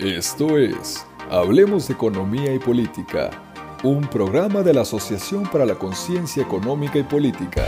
Esto 0.00 0.58
es 0.58 1.04
Hablemos 1.28 1.88
de 1.88 1.94
Economía 1.94 2.54
y 2.54 2.60
Política, 2.60 3.30
un 3.82 4.08
programa 4.08 4.62
de 4.62 4.72
la 4.72 4.82
Asociación 4.82 5.42
para 5.50 5.66
la 5.66 5.74
Conciencia 5.74 6.40
Económica 6.40 7.00
y 7.00 7.02
Política. 7.02 7.64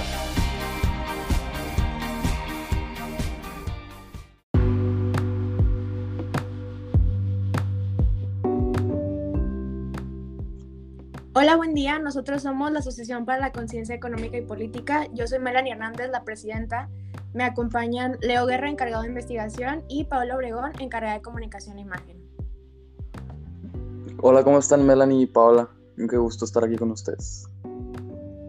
Hola, 11.32 11.56
buen 11.56 11.74
día. 11.74 11.98
Nosotros 11.98 12.42
somos 12.42 12.70
la 12.70 12.78
Asociación 12.78 13.24
para 13.24 13.40
la 13.40 13.50
Conciencia 13.50 13.96
Económica 13.96 14.36
y 14.36 14.42
Política. 14.42 15.08
Yo 15.12 15.26
soy 15.26 15.40
Melanie 15.40 15.72
Hernández, 15.72 16.10
la 16.12 16.22
presidenta. 16.22 16.90
Me 17.34 17.42
acompañan 17.42 18.18
Leo 18.20 18.46
Guerra, 18.46 18.70
encargado 18.70 19.02
de 19.02 19.08
investigación, 19.08 19.82
y 19.88 20.04
Pablo 20.04 20.36
Obregón, 20.36 20.70
encargada 20.78 21.14
de 21.14 21.22
comunicación 21.22 21.78
e 21.78 21.80
imagen. 21.80 22.19
Hola, 24.22 24.44
¿cómo 24.44 24.58
están 24.58 24.86
Melanie 24.86 25.22
y 25.22 25.26
Paola? 25.26 25.70
Qué 25.96 26.18
gusto 26.18 26.44
estar 26.44 26.62
aquí 26.62 26.76
con 26.76 26.90
ustedes. 26.90 27.48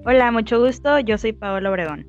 Hola, 0.06 0.30
mucho 0.30 0.60
gusto. 0.60 1.00
Yo 1.00 1.18
soy 1.18 1.32
Paola 1.32 1.70
Obregón. 1.70 2.06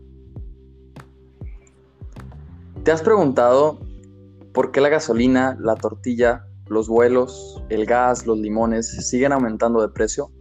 ¿Te 2.82 2.90
has 2.90 3.02
preguntado 3.02 3.78
por 4.52 4.72
qué 4.72 4.80
la 4.80 4.88
gasolina, 4.88 5.56
la 5.60 5.76
tortilla, 5.76 6.44
los 6.66 6.88
vuelos, 6.88 7.62
el 7.68 7.86
gas, 7.86 8.26
los 8.26 8.36
limones 8.36 8.90
siguen 9.08 9.30
aumentando 9.30 9.80
de 9.80 9.90
precio? 9.90 10.32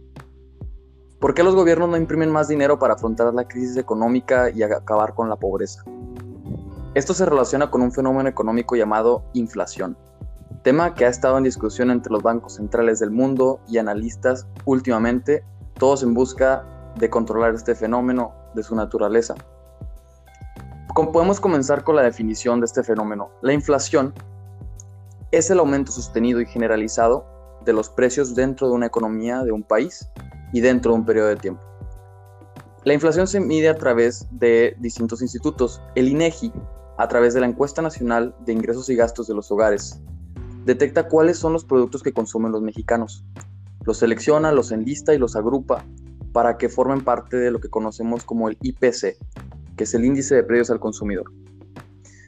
¿Por 1.20 1.34
qué 1.34 1.44
los 1.44 1.54
gobiernos 1.54 1.90
no 1.90 1.96
imprimen 1.96 2.32
más 2.32 2.48
dinero 2.48 2.80
para 2.80 2.94
afrontar 2.94 3.32
la 3.32 3.46
crisis 3.46 3.76
económica 3.76 4.50
y 4.50 4.64
acabar 4.64 5.14
con 5.14 5.28
la 5.28 5.36
pobreza? 5.36 5.84
Esto 6.96 7.14
se 7.14 7.24
relaciona 7.24 7.70
con 7.70 7.82
un 7.82 7.92
fenómeno 7.92 8.28
económico 8.28 8.74
llamado 8.74 9.22
inflación, 9.32 9.96
tema 10.62 10.94
que 10.94 11.04
ha 11.04 11.08
estado 11.08 11.38
en 11.38 11.44
discusión 11.44 11.90
entre 11.90 12.12
los 12.12 12.22
bancos 12.22 12.54
centrales 12.54 13.00
del 13.00 13.10
mundo 13.10 13.60
y 13.68 13.78
analistas 13.78 14.46
últimamente, 14.64 15.44
todos 15.78 16.02
en 16.02 16.14
busca 16.14 16.64
de 16.96 17.10
controlar 17.10 17.54
este 17.54 17.74
fenómeno 17.74 18.32
de 18.54 18.62
su 18.62 18.74
naturaleza. 18.74 19.34
Podemos 20.94 21.40
comenzar 21.40 21.84
con 21.84 21.96
la 21.96 22.02
definición 22.02 22.60
de 22.60 22.66
este 22.66 22.82
fenómeno. 22.82 23.30
La 23.40 23.52
inflación 23.52 24.12
es 25.30 25.50
el 25.50 25.58
aumento 25.58 25.90
sostenido 25.90 26.40
y 26.40 26.46
generalizado 26.46 27.26
de 27.64 27.72
los 27.72 27.88
precios 27.88 28.34
dentro 28.34 28.68
de 28.68 28.74
una 28.74 28.86
economía 28.86 29.42
de 29.42 29.52
un 29.52 29.62
país 29.62 30.08
y 30.52 30.60
dentro 30.60 30.92
de 30.92 30.98
un 30.98 31.06
periodo 31.06 31.28
de 31.28 31.36
tiempo. 31.36 31.62
La 32.84 32.92
inflación 32.92 33.26
se 33.26 33.40
mide 33.40 33.68
a 33.68 33.76
través 33.76 34.26
de 34.32 34.76
distintos 34.80 35.22
institutos. 35.22 35.80
El 35.94 36.08
INEGI 36.08 36.52
a 36.98 37.08
través 37.08 37.32
de 37.32 37.40
la 37.40 37.46
encuesta 37.46 37.80
nacional 37.80 38.34
de 38.40 38.52
ingresos 38.52 38.88
y 38.90 38.96
gastos 38.96 39.26
de 39.28 39.34
los 39.34 39.50
hogares. 39.50 40.00
Detecta 40.64 41.08
cuáles 41.08 41.38
son 41.38 41.52
los 41.52 41.64
productos 41.64 42.02
que 42.02 42.12
consumen 42.12 42.52
los 42.52 42.62
mexicanos. 42.62 43.24
Los 43.84 43.98
selecciona, 43.98 44.52
los 44.52 44.72
enlista 44.72 45.14
y 45.14 45.18
los 45.18 45.36
agrupa 45.36 45.84
para 46.32 46.56
que 46.56 46.68
formen 46.68 47.02
parte 47.02 47.36
de 47.36 47.50
lo 47.50 47.60
que 47.60 47.68
conocemos 47.68 48.24
como 48.24 48.48
el 48.48 48.56
IPC, 48.60 49.16
que 49.76 49.84
es 49.84 49.94
el 49.94 50.04
índice 50.04 50.34
de 50.34 50.44
precios 50.44 50.70
al 50.70 50.80
consumidor. 50.80 51.30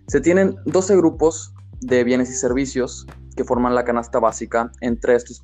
Se 0.09 0.21
tienen 0.21 0.57
12 0.67 0.97
grupos 0.97 1.55
de 1.81 2.05
bienes 2.05 2.31
y 2.31 2.35
servicios 2.35 3.07
que 3.37 3.45
forman 3.45 3.75
la 3.75 3.85
canasta 3.85 4.19
básica. 4.19 4.71
Entre 4.81 5.15
estos 5.15 5.43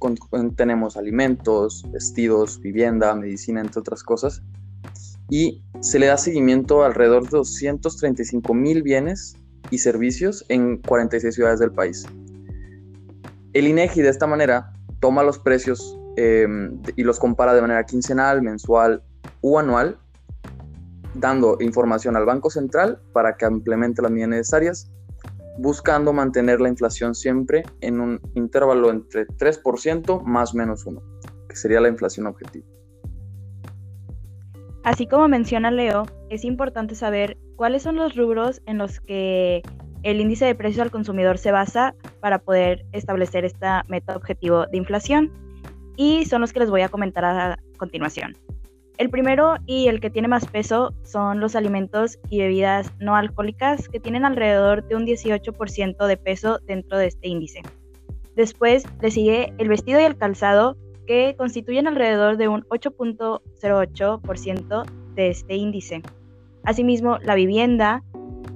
tenemos 0.56 0.96
alimentos, 0.96 1.84
vestidos, 1.90 2.60
vivienda, 2.60 3.14
medicina, 3.14 3.60
entre 3.60 3.80
otras 3.80 4.02
cosas 4.02 4.42
y 5.30 5.62
se 5.80 5.98
le 5.98 6.06
da 6.06 6.18
seguimiento 6.18 6.82
a 6.82 6.86
alrededor 6.86 7.22
de 7.24 7.38
235 7.38 8.52
mil 8.52 8.82
bienes 8.82 9.36
y 9.70 9.78
servicios 9.78 10.44
en 10.48 10.78
46 10.78 11.34
ciudades 11.34 11.60
del 11.60 11.70
país. 11.70 12.04
El 13.52 13.66
INEGI 13.66 14.02
de 14.02 14.08
esta 14.08 14.26
manera 14.26 14.72
toma 15.00 15.22
los 15.22 15.38
precios 15.38 15.98
em, 16.16 16.80
y 16.94 17.02
los 17.02 17.18
compara 17.18 17.52
de 17.52 17.60
manera 17.60 17.84
quincenal, 17.84 18.42
mensual 18.42 19.02
u 19.40 19.58
anual, 19.58 19.98
dando 21.14 21.56
información 21.60 22.16
al 22.16 22.26
Banco 22.26 22.50
Central 22.50 23.00
para 23.12 23.36
que 23.36 23.46
implemente 23.46 24.02
las 24.02 24.10
medidas 24.12 24.30
necesarias, 24.30 24.92
buscando 25.58 26.12
mantener 26.12 26.60
la 26.60 26.68
inflación 26.68 27.14
siempre 27.14 27.64
en 27.80 28.00
un 28.00 28.20
intervalo 28.34 28.90
entre 28.90 29.26
3% 29.26 30.22
más 30.22 30.54
menos 30.54 30.86
1, 30.86 31.02
que 31.48 31.56
sería 31.56 31.80
la 31.80 31.88
inflación 31.88 32.28
objetiva. 32.28 32.66
Así 34.84 35.06
como 35.06 35.28
menciona 35.28 35.70
Leo, 35.70 36.04
es 36.30 36.44
importante 36.44 36.94
saber 36.94 37.36
cuáles 37.56 37.82
son 37.82 37.96
los 37.96 38.14
rubros 38.14 38.62
en 38.66 38.78
los 38.78 39.00
que 39.00 39.62
el 40.02 40.20
índice 40.20 40.44
de 40.44 40.54
precios 40.54 40.82
al 40.82 40.90
consumidor 40.90 41.38
se 41.38 41.52
basa 41.52 41.94
para 42.20 42.38
poder 42.38 42.84
establecer 42.92 43.44
esta 43.44 43.84
meta 43.88 44.16
objetivo 44.16 44.66
de 44.66 44.78
inflación 44.78 45.32
y 45.96 46.24
son 46.24 46.40
los 46.40 46.52
que 46.52 46.60
les 46.60 46.70
voy 46.70 46.82
a 46.82 46.88
comentar 46.88 47.24
a 47.24 47.58
continuación. 47.76 48.36
El 49.00 49.08
primero 49.08 49.56
y 49.64 49.88
el 49.88 50.00
que 50.00 50.10
tiene 50.10 50.28
más 50.28 50.46
peso 50.46 50.92
son 51.04 51.40
los 51.40 51.56
alimentos 51.56 52.18
y 52.28 52.40
bebidas 52.40 52.92
no 52.98 53.16
alcohólicas 53.16 53.88
que 53.88 53.98
tienen 53.98 54.26
alrededor 54.26 54.86
de 54.86 54.96
un 54.96 55.06
18% 55.06 56.06
de 56.06 56.16
peso 56.18 56.58
dentro 56.66 56.98
de 56.98 57.06
este 57.06 57.28
índice. 57.28 57.62
Después 58.36 58.84
le 59.00 59.10
sigue 59.10 59.54
el 59.56 59.68
vestido 59.68 60.00
y 60.00 60.04
el 60.04 60.18
calzado 60.18 60.76
que 61.06 61.34
constituyen 61.36 61.86
alrededor 61.86 62.36
de 62.36 62.48
un 62.48 62.64
8.08% 62.64 64.84
de 65.14 65.28
este 65.28 65.56
índice. 65.56 66.02
Asimismo, 66.64 67.16
la 67.22 67.34
vivienda 67.34 68.04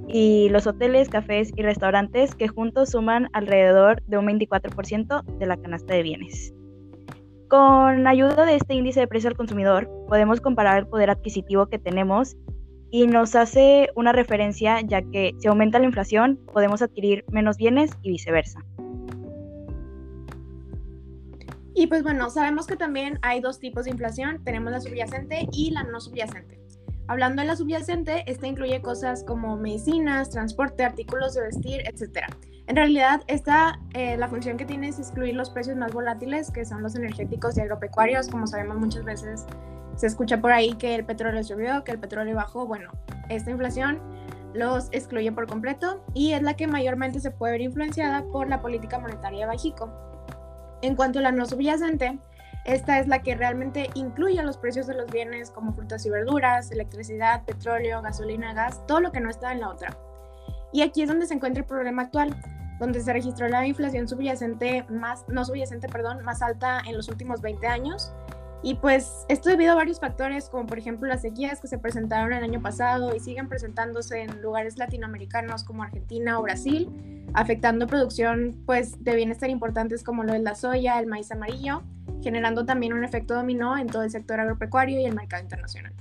y 0.09 0.49
los 0.51 0.67
hoteles, 0.67 1.09
cafés 1.09 1.53
y 1.57 1.63
restaurantes 1.63 2.35
que 2.35 2.49
juntos 2.49 2.91
suman 2.91 3.29
alrededor 3.33 4.03
de 4.07 4.19
un 4.19 4.27
24% 4.27 5.25
de 5.39 5.47
la 5.47 5.57
canasta 5.57 5.95
de 5.95 6.03
bienes. 6.03 6.55
Con 7.49 8.07
ayuda 8.07 8.47
de 8.47 8.57
este 8.57 8.75
índice 8.75 9.01
de 9.01 9.07
precio 9.07 9.29
al 9.29 9.37
consumidor, 9.37 9.89
podemos 10.09 10.41
comparar 10.41 10.79
el 10.79 10.87
poder 10.87 11.11
adquisitivo 11.11 11.67
que 11.67 11.79
tenemos 11.79 12.37
y 12.91 13.07
nos 13.07 13.35
hace 13.35 13.89
una 13.97 14.13
referencia 14.13 14.81
ya 14.81 15.03
que 15.03 15.35
si 15.39 15.49
aumenta 15.49 15.79
la 15.79 15.87
inflación 15.87 16.39
podemos 16.53 16.81
adquirir 16.81 17.25
menos 17.29 17.57
bienes 17.57 17.91
y 18.03 18.11
viceversa. 18.11 18.61
Y 21.75 21.89
pues 21.89 22.05
bueno, 22.05 22.31
sabemos 22.31 22.69
que 22.69 22.77
también 22.77 23.19
hay 23.23 23.41
dos 23.41 23.59
tipos 23.59 23.85
de 23.85 23.91
inflación, 23.91 24.43
tenemos 24.45 24.71
la 24.71 24.81
subyacente 24.81 25.49
y 25.53 25.73
la 25.73 25.83
no 25.83 26.01
subyacente. 26.01 26.64
Hablando 27.07 27.43
de 27.43 27.49
la 27.49 27.57
subyacente, 27.57 28.25
esta 28.31 28.47
incluye 28.47 28.81
cosas 28.81 29.25
como 29.25 29.57
medicinas, 29.57 30.31
transporte, 30.31 30.85
artículos 30.85 31.35
de 31.35 31.43
vestir, 31.43 31.83
etc. 31.87 32.21
En 32.67 32.77
realidad, 32.77 33.21
esta, 33.27 33.79
eh, 33.93 34.17
la 34.17 34.29
función 34.29 34.57
que 34.57 34.65
tiene 34.65 34.89
es 34.89 34.99
excluir 34.99 35.35
los 35.35 35.51
precios 35.51 35.77
más 35.77 35.93
volátiles, 35.93 36.51
que 36.51 36.65
son 36.65 36.83
los 36.83 36.97
energéticos 36.97 37.59
y 37.59 37.61
agropecuarios. 37.61 38.29
Como 38.29 38.47
sabemos, 38.47 38.79
muchas 38.79 39.05
veces 39.05 39.45
se 39.97 40.07
escucha 40.07 40.41
por 40.41 40.53
ahí 40.53 40.73
que 40.75 40.95
el 40.95 41.05
petróleo 41.05 41.45
subió, 41.45 41.85
que 41.85 41.93
el 41.93 41.99
petróleo 41.99 42.37
bajó. 42.37 42.67
Bueno, 42.67 42.91
esta 43.29 43.51
inflación 43.51 44.01
los 44.55 44.89
excluye 44.93 45.31
por 45.31 45.47
completo 45.47 46.03
y 46.15 46.33
es 46.33 46.41
la 46.41 46.55
que 46.55 46.67
mayormente 46.67 47.21
se 47.21 47.31
puede 47.31 47.53
ver 47.53 47.61
influenciada 47.63 48.25
por 48.33 48.49
la 48.49 48.63
política 48.63 48.99
monetaria 48.99 49.41
de 49.41 49.47
Bajico. 49.47 49.91
En 50.81 50.97
cuanto 50.97 51.19
a 51.19 51.23
la 51.23 51.33
no 51.33 51.45
subyacente, 51.45 52.19
esta 52.65 52.99
es 52.99 53.07
la 53.07 53.23
que 53.23 53.35
realmente 53.35 53.91
incluye 53.95 54.43
los 54.43 54.57
precios 54.57 54.87
de 54.87 54.95
los 54.95 55.11
bienes 55.11 55.51
como 55.51 55.75
frutas 55.75 56.07
y 56.07 56.11
verduras, 56.11 56.71
electricidad, 56.71 57.45
petróleo, 57.45 58.01
gasolina, 58.01 58.55
gas, 58.55 58.87
todo 58.87 59.01
lo 59.01 59.13
que 59.13 59.21
no 59.21 59.29
está 59.29 59.53
en 59.53 59.61
la 59.61 59.69
otra. 59.69 59.97
Y 60.73 60.81
aquí 60.81 61.03
es 61.03 61.09
donde 61.09 61.27
se 61.27 61.35
encuentra 61.35 61.61
el 61.61 61.67
problema 61.67 62.03
actual, 62.03 62.35
donde 62.81 63.01
se 63.01 63.13
registró 63.13 63.49
la 63.49 63.67
inflación 63.67 64.09
subyacente 64.09 64.85
más, 64.89 65.25
no 65.29 65.45
subyacente, 65.45 65.89
perdón, 65.89 66.25
más 66.25 66.41
alta 66.41 66.81
en 66.87 66.97
los 66.97 67.09
últimos 67.09 67.43
20 67.43 67.67
años. 67.67 68.13
Y 68.63 68.77
pues 68.77 69.27
esto 69.29 69.51
debido 69.51 69.73
a 69.73 69.75
varios 69.75 70.01
factores, 70.01 70.49
como 70.49 70.65
por 70.67 70.79
ejemplo 70.79 71.07
las 71.07 71.21
sequías 71.21 71.61
que 71.61 71.69
se 71.69 71.77
presentaron 71.77 72.33
el 72.33 72.43
año 72.43 72.63
pasado 72.63 73.15
y 73.15 73.21
siguen 73.21 73.47
presentándose 73.47 74.23
en 74.23 74.41
lugares 74.41 74.79
latinoamericanos 74.79 75.65
como 75.65 75.83
Argentina 75.83 76.39
o 76.39 76.43
Brasil, 76.43 76.91
afectando 77.35 77.87
producción 77.87 78.63
pues, 78.65 79.05
de 79.05 79.17
bienestar 79.17 79.51
importantes 79.51 80.03
como 80.03 80.25
lo 80.25 80.33
de 80.33 80.39
la 80.39 80.55
soya, 80.55 80.99
el 80.99 81.07
maíz 81.07 81.31
amarillo, 81.31 81.83
generando 82.25 82.65
también 82.65 82.95
un 82.95 83.05
efecto 83.05 83.35
dominó 83.35 83.79
en 83.79 83.87
todo 83.87 84.03
el 84.03 84.11
sector 84.11 84.41
agropecuario 84.41 84.99
y 84.99 85.05
el 85.05 85.15
mercado 85.15 85.43
internacional. 85.43 85.93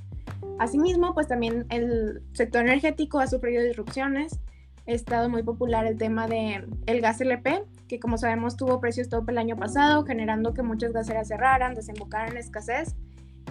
Asimismo, 0.57 1.13
pues 1.13 1.27
también 1.27 1.65
el 1.69 2.23
sector 2.33 2.61
energético 2.61 3.19
ha 3.19 3.27
sufrido 3.27 3.61
disrupciones. 3.61 4.39
Ha 4.87 4.91
estado 4.91 5.29
muy 5.29 5.43
popular 5.43 5.85
el 5.85 5.97
tema 5.97 6.27
de 6.27 6.65
el 6.85 7.01
gas 7.01 7.21
LP, 7.21 7.63
que 7.87 7.99
como 7.99 8.17
sabemos 8.17 8.57
tuvo 8.57 8.79
precios 8.79 9.09
top 9.09 9.29
el 9.29 9.37
año 9.37 9.57
pasado, 9.57 10.03
generando 10.05 10.53
que 10.53 10.63
muchas 10.63 10.93
gaseras 10.93 11.27
cerraran, 11.27 11.75
desembocaran 11.75 12.31
en 12.31 12.37
escasez 12.37 12.95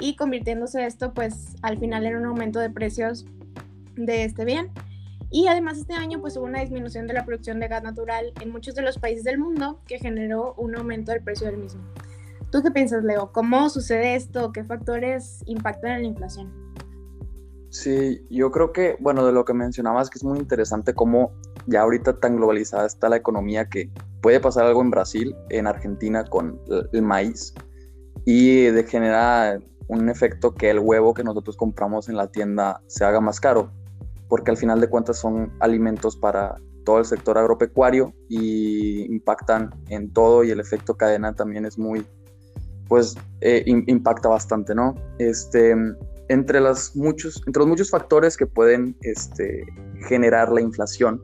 y 0.00 0.16
convirtiéndose 0.16 0.84
esto 0.86 1.12
pues 1.12 1.54
al 1.62 1.78
final 1.78 2.06
en 2.06 2.16
un 2.16 2.26
aumento 2.26 2.58
de 2.58 2.70
precios 2.70 3.26
de 3.96 4.24
este 4.24 4.44
bien. 4.44 4.70
Y 5.30 5.46
además 5.48 5.78
este 5.78 5.94
año 5.94 6.20
pues 6.20 6.36
hubo 6.36 6.44
una 6.44 6.60
disminución 6.60 7.06
de 7.06 7.14
la 7.14 7.24
producción 7.24 7.60
de 7.60 7.68
gas 7.68 7.82
natural 7.82 8.32
en 8.40 8.50
muchos 8.50 8.74
de 8.74 8.82
los 8.82 8.98
países 8.98 9.24
del 9.24 9.38
mundo 9.38 9.80
que 9.86 9.98
generó 9.98 10.54
un 10.58 10.76
aumento 10.76 11.12
del 11.12 11.22
precio 11.22 11.46
del 11.46 11.56
mismo. 11.56 11.82
¿Tú 12.52 12.62
qué 12.62 12.70
piensas, 12.70 13.02
Leo? 13.02 13.32
¿Cómo 13.32 13.70
sucede 13.70 14.14
esto? 14.14 14.52
¿Qué 14.52 14.62
factores 14.62 15.42
impactan 15.46 15.92
en 15.92 16.02
la 16.02 16.08
inflación? 16.08 16.52
Sí, 17.70 18.26
yo 18.28 18.50
creo 18.50 18.74
que, 18.74 18.98
bueno, 19.00 19.24
de 19.24 19.32
lo 19.32 19.46
que 19.46 19.54
mencionabas, 19.54 20.10
que 20.10 20.18
es 20.18 20.24
muy 20.24 20.38
interesante 20.38 20.92
cómo 20.92 21.32
ya 21.66 21.80
ahorita 21.80 22.20
tan 22.20 22.36
globalizada 22.36 22.86
está 22.86 23.08
la 23.08 23.16
economía 23.16 23.70
que 23.70 23.90
puede 24.20 24.38
pasar 24.38 24.66
algo 24.66 24.82
en 24.82 24.90
Brasil, 24.90 25.34
en 25.48 25.66
Argentina 25.66 26.26
con 26.26 26.60
el 26.92 27.00
maíz 27.00 27.54
y 28.26 28.64
de 28.64 28.84
generar 28.84 29.62
un 29.88 30.10
efecto 30.10 30.54
que 30.54 30.68
el 30.68 30.78
huevo 30.78 31.14
que 31.14 31.24
nosotros 31.24 31.56
compramos 31.56 32.10
en 32.10 32.18
la 32.18 32.26
tienda 32.26 32.82
se 32.86 33.06
haga 33.06 33.22
más 33.22 33.40
caro, 33.40 33.72
porque 34.28 34.50
al 34.50 34.58
final 34.58 34.78
de 34.78 34.90
cuentas 34.90 35.16
son 35.16 35.54
alimentos 35.60 36.18
para 36.18 36.56
todo 36.84 36.98
el 36.98 37.06
sector 37.06 37.38
agropecuario 37.38 38.12
y 38.28 39.10
impactan 39.10 39.70
en 39.88 40.12
todo 40.12 40.44
y 40.44 40.50
el 40.50 40.60
efecto 40.60 40.98
cadena 40.98 41.34
también 41.34 41.64
es 41.64 41.78
muy, 41.78 42.04
pues 42.88 43.16
eh, 43.40 43.62
impacta 43.66 44.28
bastante, 44.28 44.74
¿no? 44.74 44.94
Este, 45.18 45.74
entre, 46.28 46.60
las 46.60 46.94
muchos, 46.96 47.42
entre 47.46 47.60
los 47.60 47.68
muchos 47.68 47.90
factores 47.90 48.36
que 48.36 48.46
pueden 48.46 48.96
este, 49.02 49.64
generar 50.08 50.50
la 50.50 50.60
inflación, 50.60 51.22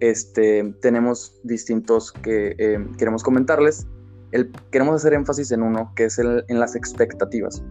este, 0.00 0.74
tenemos 0.80 1.38
distintos 1.44 2.12
que 2.12 2.54
eh, 2.58 2.78
queremos 2.98 3.22
comentarles. 3.22 3.86
El, 4.32 4.50
queremos 4.70 4.96
hacer 4.96 5.14
énfasis 5.14 5.50
en 5.52 5.62
uno, 5.62 5.92
que 5.96 6.04
es 6.04 6.18
el, 6.18 6.44
en 6.48 6.60
las 6.60 6.74
expectativas. 6.76 7.62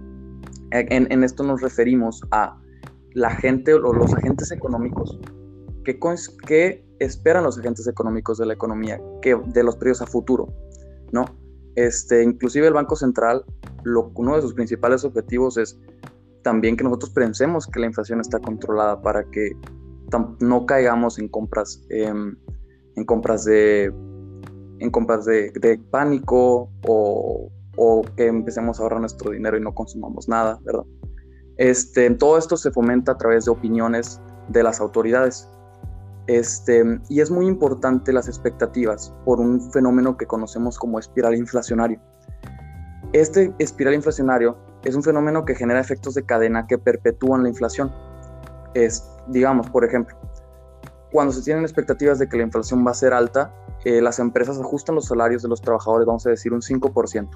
En, 0.72 1.12
en, 1.12 1.24
esto 1.24 1.44
nos 1.44 1.62
referimos 1.62 2.22
a 2.32 2.56
la 3.14 3.32
gente 3.32 3.74
o 3.74 3.94
los 3.94 4.14
agentes 4.14 4.52
económicos 4.52 5.20
que, 5.84 6.00
que 6.46 6.86
esperan 7.00 7.44
los 7.44 7.58
agentes 7.58 7.88
económicos 7.88 8.38
de 8.38 8.46
la 8.46 8.54
economía, 8.54 9.02
que 9.22 9.36
de 9.48 9.64
los 9.64 9.76
periodos 9.78 10.02
a 10.02 10.06
futuro, 10.06 10.48
¿no? 11.12 11.26
Este, 11.80 12.24
inclusive 12.24 12.68
el 12.68 12.74
Banco 12.74 12.98
Central, 12.98 13.46
uno 13.86 14.36
de 14.36 14.42
sus 14.42 14.54
principales 14.54 15.06
objetivos 15.06 15.58
es 15.58 15.80
también 16.44 16.76
que 16.76 16.84
nosotros 16.84 17.12
pensemos 17.12 17.68
que 17.68 17.80
la 17.80 17.86
inflación 17.86 18.20
está 18.20 18.38
controlada 18.40 19.02
para 19.02 19.24
que 19.32 19.54
no 20.42 20.66
caigamos 20.66 21.20
en 21.20 21.30
compras, 21.30 21.82
em, 21.90 22.36
en 22.98 23.06
compras 23.06 23.46
de 23.46 23.94
en 24.80 24.92
compras 24.92 25.24
de, 25.24 25.82
pánico 25.90 26.70
o, 26.86 27.50
o, 27.78 28.02
que 28.18 28.28
empecemos 28.28 28.80
a 28.80 28.84
ahorrar 28.84 29.00
nuestro 29.00 29.32
dinero 29.32 29.58
y 29.58 29.62
no 29.62 29.74
consumamos 29.74 30.28
nada, 30.28 30.60
¿verdad? 30.66 30.84
Este, 31.56 32.10
todo 32.12 32.38
esto 32.38 32.58
se 32.58 32.72
fomenta 32.72 33.14
a 33.14 33.18
través 33.18 33.46
de 33.46 33.52
opiniones 33.52 34.20
de 34.50 34.64
las 34.64 34.82
autoridades. 34.82 35.50
Este, 36.30 36.84
y 37.10 37.22
es 37.22 37.32
muy 37.32 37.48
importante 37.48 38.14
las 38.14 38.28
expectativas 38.28 39.12
por 39.26 39.40
un 39.40 39.72
fenómeno 39.72 40.16
que 40.16 40.28
conocemos 40.28 40.78
como 40.78 41.00
espiral 41.00 41.34
inflacionario. 41.34 42.00
Este 43.14 43.52
espiral 43.58 43.96
inflacionario 43.96 44.56
es 44.84 44.94
un 44.94 45.02
fenómeno 45.02 45.44
que 45.44 45.56
genera 45.56 45.80
efectos 45.80 46.14
de 46.14 46.24
cadena 46.24 46.68
que 46.68 46.78
perpetúan 46.78 47.42
la 47.42 47.50
inflación. 47.50 47.92
Es, 48.76 49.10
digamos, 49.30 49.72
por 49.72 49.84
ejemplo, 49.84 50.16
cuando 51.12 51.34
se 51.34 51.42
tienen 51.42 51.64
expectativas 51.64 52.20
de 52.20 52.30
que 52.30 52.38
la 52.38 52.44
inflación 52.44 52.86
va 52.86 52.92
a 52.92 52.94
ser 52.94 53.12
alta, 53.12 53.52
eh, 53.84 54.00
las 54.00 54.20
empresas 54.20 54.60
ajustan 54.60 54.94
los 54.94 55.08
salarios 55.08 55.42
de 55.42 55.50
los 55.50 55.64
trabajadores, 55.64 56.06
vamos 56.06 56.28
a 56.28 56.30
decir, 56.30 56.54
un 56.54 56.62
5%. 56.62 57.28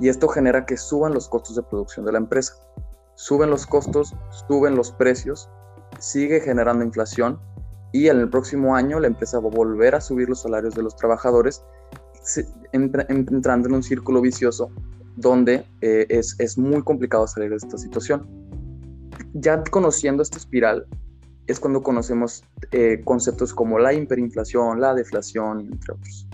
Y 0.00 0.08
esto 0.08 0.26
genera 0.26 0.66
que 0.66 0.76
suban 0.76 1.14
los 1.14 1.28
costos 1.28 1.54
de 1.54 1.62
producción 1.62 2.04
de 2.04 2.10
la 2.10 2.18
empresa. 2.18 2.54
Suben 3.14 3.48
los 3.48 3.64
costos, 3.64 4.16
suben 4.48 4.74
los 4.74 4.90
precios, 4.90 5.48
sigue 6.00 6.40
generando 6.40 6.84
inflación 6.84 7.38
y 7.92 8.08
en 8.08 8.18
el 8.18 8.28
próximo 8.28 8.76
año 8.76 9.00
la 9.00 9.06
empresa 9.06 9.40
va 9.40 9.48
a 9.48 9.52
volver 9.52 9.94
a 9.94 10.00
subir 10.00 10.28
los 10.28 10.42
salarios 10.42 10.74
de 10.74 10.82
los 10.82 10.96
trabajadores, 10.96 11.62
entrando 12.72 13.68
en 13.68 13.74
un 13.74 13.82
círculo 13.82 14.20
vicioso 14.20 14.70
donde 15.16 15.64
eh, 15.80 16.06
es, 16.08 16.58
muy 16.58 16.82
complicado 16.82 17.26
salir 17.26 17.50
de 17.50 17.56
esta 17.56 17.78
situación. 17.78 18.26
Ya 19.34 19.62
conociendo 19.64 20.22
esta 20.22 20.38
espiral 20.38 20.86
es 21.46 21.58
cuando 21.58 21.82
conocemos 21.82 22.44
eh, 22.72 23.00
conceptos 23.04 23.54
como 23.54 23.78
la 23.78 23.92
hiperinflación, 23.92 24.80
la 24.80 24.94
deflación, 24.94 25.60
entre 25.60 25.94
otros. 25.94 26.28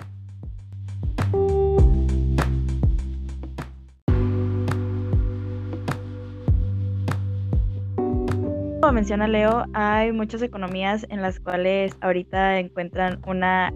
Como 8.84 8.96
menciona 8.96 9.26
Leo, 9.26 9.64
hay 9.72 10.12
muchas 10.12 10.42
economías 10.42 11.06
en 11.08 11.22
las 11.22 11.40
cuales 11.40 11.96
ahorita 12.02 12.58
encuentran 12.58 13.18
una 13.26 13.72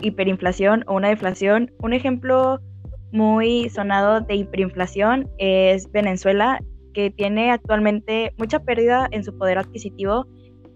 hiperinflación 0.00 0.82
o 0.86 0.94
una 0.94 1.10
deflación. 1.10 1.70
Un 1.80 1.92
ejemplo 1.92 2.58
muy 3.12 3.68
sonado 3.68 4.22
de 4.22 4.34
hiperinflación 4.36 5.28
es 5.36 5.92
Venezuela, 5.92 6.58
que 6.94 7.10
tiene 7.10 7.50
actualmente 7.50 8.32
mucha 8.38 8.60
pérdida 8.60 9.06
en 9.10 9.24
su 9.24 9.36
poder 9.36 9.58
adquisitivo, 9.58 10.26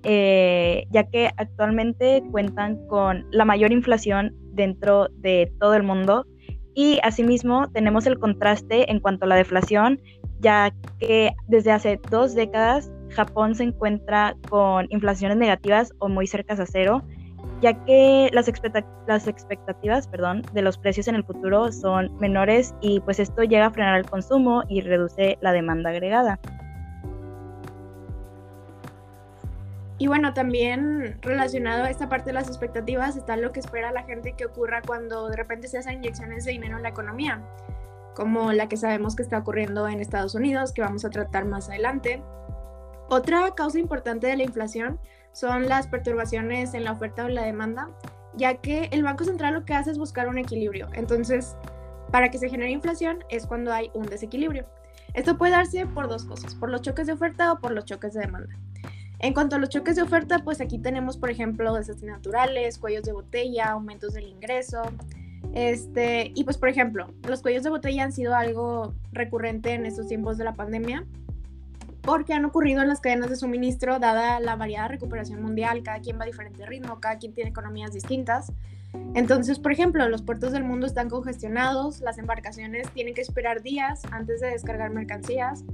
eh, 0.02 0.84
ya 0.90 1.04
que 1.04 1.30
actualmente 1.38 2.22
cuentan 2.30 2.86
con 2.86 3.24
la 3.30 3.46
mayor 3.46 3.72
inflación 3.72 4.36
dentro 4.52 5.08
de 5.08 5.50
todo 5.58 5.72
el 5.72 5.84
mundo. 5.84 6.26
Y 6.74 6.98
asimismo 7.02 7.70
tenemos 7.70 8.06
el 8.06 8.18
contraste 8.18 8.90
en 8.90 9.00
cuanto 9.00 9.24
a 9.24 9.28
la 9.28 9.36
deflación, 9.36 10.02
ya 10.38 10.70
que 10.98 11.32
desde 11.48 11.72
hace 11.72 11.98
dos 12.10 12.34
décadas 12.34 12.92
Japón 13.10 13.54
se 13.54 13.64
encuentra 13.64 14.36
con 14.48 14.86
inflaciones 14.90 15.36
negativas 15.36 15.92
o 15.98 16.08
muy 16.08 16.26
cercas 16.26 16.60
a 16.60 16.66
cero, 16.66 17.02
ya 17.60 17.74
que 17.84 18.30
las, 18.32 18.50
las 19.06 19.26
expectativas 19.26 20.08
perdón, 20.08 20.42
de 20.52 20.62
los 20.62 20.78
precios 20.78 21.08
en 21.08 21.14
el 21.14 21.24
futuro 21.24 21.72
son 21.72 22.14
menores 22.18 22.74
y 22.80 23.00
pues 23.00 23.20
esto 23.20 23.42
llega 23.42 23.66
a 23.66 23.70
frenar 23.70 23.98
el 23.98 24.06
consumo 24.06 24.62
y 24.68 24.80
reduce 24.80 25.38
la 25.40 25.52
demanda 25.52 25.90
agregada. 25.90 26.38
Y 30.00 30.06
bueno, 30.06 30.32
también 30.32 31.18
relacionado 31.20 31.84
a 31.84 31.90
esta 31.90 32.08
parte 32.08 32.30
de 32.30 32.32
las 32.32 32.48
expectativas 32.48 33.16
está 33.16 33.36
lo 33.36 33.52
que 33.52 33.60
espera 33.60 33.92
la 33.92 34.04
gente 34.04 34.32
que 34.32 34.46
ocurra 34.46 34.80
cuando 34.80 35.28
de 35.28 35.36
repente 35.36 35.68
se 35.68 35.76
hacen 35.76 35.96
inyecciones 35.96 36.46
de 36.46 36.52
dinero 36.52 36.78
en 36.78 36.82
la 36.82 36.88
economía, 36.88 37.42
como 38.14 38.54
la 38.54 38.66
que 38.66 38.78
sabemos 38.78 39.14
que 39.14 39.22
está 39.22 39.36
ocurriendo 39.36 39.86
en 39.88 40.00
Estados 40.00 40.34
Unidos, 40.34 40.72
que 40.72 40.80
vamos 40.80 41.04
a 41.04 41.10
tratar 41.10 41.44
más 41.44 41.68
adelante, 41.68 42.22
otra 43.10 43.54
causa 43.54 43.78
importante 43.78 44.28
de 44.28 44.36
la 44.36 44.44
inflación 44.44 44.98
son 45.32 45.68
las 45.68 45.86
perturbaciones 45.88 46.74
en 46.74 46.84
la 46.84 46.92
oferta 46.92 47.24
o 47.24 47.28
la 47.28 47.42
demanda, 47.42 47.90
ya 48.34 48.54
que 48.54 48.88
el 48.92 49.02
Banco 49.02 49.24
Central 49.24 49.54
lo 49.54 49.64
que 49.64 49.74
hace 49.74 49.90
es 49.90 49.98
buscar 49.98 50.28
un 50.28 50.38
equilibrio. 50.38 50.88
Entonces, 50.94 51.56
para 52.10 52.30
que 52.30 52.38
se 52.38 52.48
genere 52.48 52.70
inflación 52.70 53.24
es 53.28 53.46
cuando 53.46 53.72
hay 53.72 53.90
un 53.94 54.06
desequilibrio. 54.06 54.66
Esto 55.14 55.36
puede 55.36 55.52
darse 55.52 55.86
por 55.86 56.08
dos 56.08 56.24
cosas, 56.24 56.54
por 56.54 56.70
los 56.70 56.82
choques 56.82 57.08
de 57.08 57.14
oferta 57.14 57.52
o 57.52 57.58
por 57.58 57.72
los 57.72 57.84
choques 57.84 58.14
de 58.14 58.20
demanda. 58.20 58.56
En 59.18 59.34
cuanto 59.34 59.56
a 59.56 59.58
los 59.58 59.68
choques 59.68 59.96
de 59.96 60.02
oferta, 60.02 60.38
pues 60.44 60.60
aquí 60.60 60.78
tenemos, 60.78 61.18
por 61.18 61.30
ejemplo, 61.30 61.74
desastres 61.74 62.10
naturales, 62.10 62.78
cuellos 62.78 63.02
de 63.02 63.12
botella, 63.12 63.70
aumentos 63.70 64.14
del 64.14 64.28
ingreso. 64.28 64.82
Este, 65.52 66.30
y 66.34 66.44
pues, 66.44 66.56
por 66.56 66.68
ejemplo, 66.68 67.12
los 67.28 67.42
cuellos 67.42 67.64
de 67.64 67.70
botella 67.70 68.04
han 68.04 68.12
sido 68.12 68.34
algo 68.36 68.94
recurrente 69.12 69.74
en 69.74 69.84
estos 69.84 70.06
tiempos 70.06 70.38
de 70.38 70.44
la 70.44 70.54
pandemia, 70.54 71.04
porque 72.02 72.32
han 72.32 72.44
ocurrido 72.44 72.82
en 72.82 72.88
las 72.88 73.00
cadenas 73.00 73.30
de 73.30 73.36
suministro, 73.36 73.98
dada 73.98 74.40
la 74.40 74.56
variada 74.56 74.88
recuperación 74.88 75.42
mundial, 75.42 75.82
cada 75.82 76.00
quien 76.00 76.18
va 76.18 76.24
a 76.24 76.26
diferente 76.26 76.66
ritmo, 76.66 77.00
cada 77.00 77.18
quien 77.18 77.34
tiene 77.34 77.50
economías 77.50 77.92
distintas. 77.92 78.52
Entonces, 79.14 79.58
por 79.58 79.72
ejemplo, 79.72 80.08
los 80.08 80.22
puertos 80.22 80.52
del 80.52 80.64
mundo 80.64 80.86
están 80.86 81.08
congestionados, 81.08 82.00
las 82.00 82.18
embarcaciones 82.18 82.88
tienen 82.90 83.14
que 83.14 83.20
esperar 83.20 83.62
días 83.62 84.02
antes 84.10 84.40
de 84.40 84.48
descargar 84.48 84.90
mercancías, 84.90 85.64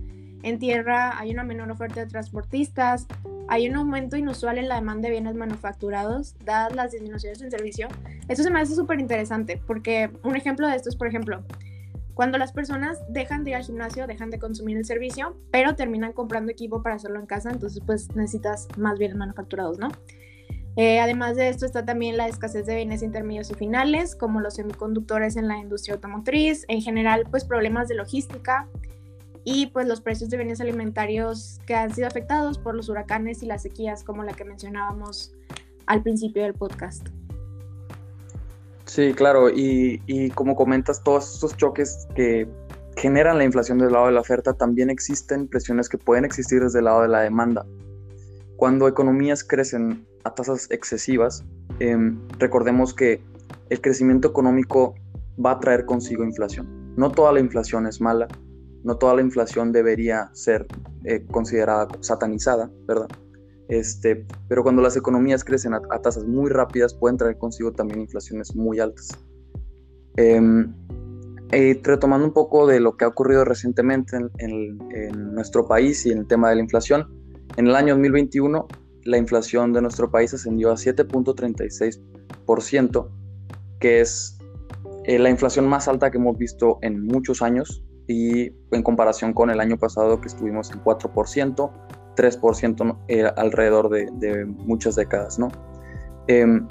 en 0.42 0.59
tierra 0.59 1.18
hay 1.18 1.33
una 1.33 1.42
menor 1.42 1.71
oferta 1.71 2.00
de 2.00 2.06
transportistas, 2.06 3.06
hay 3.49 3.68
un 3.68 3.76
aumento 3.76 4.16
inusual 4.16 4.59
en 4.59 4.68
la 4.68 4.76
demanda 4.76 5.09
de 5.09 5.12
bienes 5.12 5.35
manufacturados, 5.35 6.35
dadas 6.45 6.75
las 6.75 6.92
disminuciones 6.92 7.40
en 7.42 7.50
servicio. 7.50 7.88
Esto 8.28 8.42
se 8.42 8.50
me 8.50 8.61
hace 8.61 8.75
súper 8.75 9.00
interesante, 9.00 9.61
porque 9.66 10.11
un 10.23 10.37
ejemplo 10.37 10.68
de 10.68 10.76
esto 10.76 10.88
es, 10.88 10.97
por 10.97 11.09
ejemplo, 11.09 11.42
cuando 12.16 12.38
las 12.38 12.50
personas 12.50 12.99
dejan 13.11 13.44
de 13.44 13.50
ir 13.50 13.56
al 13.56 13.62
gimnasio, 13.62 14.06
dejan 14.06 14.30
de 14.30 14.38
consumir 14.38 14.78
el 14.78 14.87
servicio, 14.87 15.37
pero 15.50 15.76
terminan 15.76 16.14
comprando 16.14 16.50
equipo 16.50 16.82
para 16.82 16.94
hacerlo 16.94 17.20
en 17.20 17.26
casa, 17.26 17.50
entonces 17.50 17.82
pues 17.85 18.16
necesitas 18.16 18.68
más 18.78 18.99
bienes 18.99 19.18
manufacturados, 19.18 19.78
¿no? 19.78 19.88
Eh, 20.76 20.99
además 20.99 21.37
de 21.37 21.50
esto 21.50 21.66
está 21.66 21.85
también 21.85 22.16
la 22.16 22.26
escasez 22.26 22.64
de 22.64 22.76
bienes 22.76 23.02
intermedios 23.02 23.50
y 23.50 23.54
finales, 23.54 24.16
como 24.16 24.40
los 24.40 24.54
semiconductores 24.54 25.37
en 25.37 25.46
la 25.46 25.58
industria 25.58 25.96
automotriz, 25.96 26.64
en 26.68 26.80
general 26.80 27.25
pues 27.30 27.44
problemas 27.44 27.87
de 27.87 27.96
logística 27.96 28.66
y 29.44 29.66
pues 29.66 29.87
los 29.87 30.00
precios 30.00 30.30
de 30.30 30.38
bienes 30.38 30.62
alimentarios 30.62 31.61
que 31.66 31.75
han 31.75 31.94
sido 31.94 32.06
afectados 32.06 32.56
por 32.56 32.75
los 32.75 32.88
huracanes 32.88 33.42
y 33.42 33.46
las 33.46 33.61
sequías 33.61 34.02
como 34.02 34.25
la 34.25 34.32
que 34.32 34.46
mencionábamos 34.46 35.35
al 35.85 36.02
principio 36.02 36.44
del 36.44 36.54
podcast. 36.54 37.08
Sí, 38.96 39.12
claro, 39.12 39.50
y, 39.50 40.00
y, 40.06 40.30
como 40.30 40.56
comentas, 40.56 41.02
todos 41.04 41.34
estos 41.34 41.54
choques 41.58 42.08
que 42.14 42.48
generan 42.96 43.36
la 43.36 43.44
inflación 43.44 43.76
del 43.76 43.92
lado 43.92 44.06
de 44.06 44.12
la 44.12 44.20
oferta, 44.20 44.54
también 44.54 44.88
existen 44.88 45.48
presiones 45.48 45.90
que 45.90 45.98
pueden 45.98 46.24
existir 46.24 46.62
desde 46.62 46.78
el 46.78 46.86
lado 46.86 47.02
de 47.02 47.08
la 47.08 47.20
demanda. 47.20 47.66
Cuando 48.56 48.88
economías 48.88 49.44
crecen 49.44 50.06
a 50.24 50.34
tasas 50.34 50.70
excesivas, 50.70 51.44
em, 51.78 52.18
recordemos 52.38 52.94
que 52.94 53.20
el 53.68 53.82
crecimiento 53.82 54.28
económico 54.28 54.94
va 55.44 55.50
a 55.50 55.60
traer 55.60 55.84
consigo 55.84 56.24
inflación. 56.24 56.94
No 56.96 57.12
toda 57.12 57.34
la 57.34 57.40
inflación 57.40 57.86
es 57.86 58.00
mala, 58.00 58.28
no 58.82 58.96
toda 58.96 59.14
la 59.14 59.20
inflación 59.20 59.72
debería 59.72 60.30
ser 60.32 60.66
eh, 61.04 61.22
considerada 61.30 61.88
satanizada, 62.00 62.70
¿verdad? 62.86 63.08
Este, 63.68 64.25
pero 64.49 64.62
cuando 64.62 64.80
las 64.80 64.96
economías 64.96 65.44
crecen 65.44 65.75
a, 65.75 65.80
tasas 66.00 66.25
muy 66.25 66.50
rápidas 66.50 66.94
pueden 66.94 67.16
traer 67.16 67.37
consigo 67.37 67.73
también 67.73 68.00
inflaciones 68.00 68.54
muy 68.54 68.78
altas. 68.78 69.08
Em, 70.16 70.73
eh, 71.52 71.78
retomando 71.82 72.26
un 72.26 72.32
poco 72.32 72.66
de 72.66 72.80
lo 72.80 72.96
que 72.96 73.04
ha 73.04 73.08
ocurrido 73.08 73.44
recientemente 73.44 74.16
en, 74.38 74.78
nuestro 75.35 75.66
país 75.66 76.06
y 76.06 76.12
en 76.12 76.18
el 76.18 76.26
tema 76.26 76.49
de 76.49 76.56
la 76.56 76.62
inflación, 76.62 77.06
en 77.56 77.68
el 77.68 77.76
año 77.76 77.94
2021 77.94 78.66
la 79.04 79.18
inflación 79.18 79.73
de 79.73 79.80
nuestro 79.82 80.11
país 80.11 80.35
ascendió 80.35 80.73
a 80.73 80.75
7.36%, 80.75 83.08
que 83.78 84.00
es 84.00 84.37
eh, 85.04 85.20
la 85.20 85.30
inflación 85.30 85.68
más 85.68 85.87
alta 85.87 86.11
que 86.11 86.18
hemos 86.18 86.37
visto 86.37 86.80
en 86.82 87.06
muchos 87.06 87.42
años 87.42 87.85
y 88.08 88.50
en 88.73 88.82
comparación 88.82 89.32
con 89.32 89.50
el 89.50 89.61
año 89.61 89.78
pasado 89.78 90.20
que 90.20 90.26
estuvimos 90.26 90.73
en 90.73 90.82
4%, 90.82 91.70
3% 92.16 92.99
eh, 93.08 93.25
alrededor 93.37 93.88
de, 93.90 94.44
muchas 94.46 94.96
décadas, 94.96 95.38
¿no? 95.38 95.49
Em, 96.26 96.66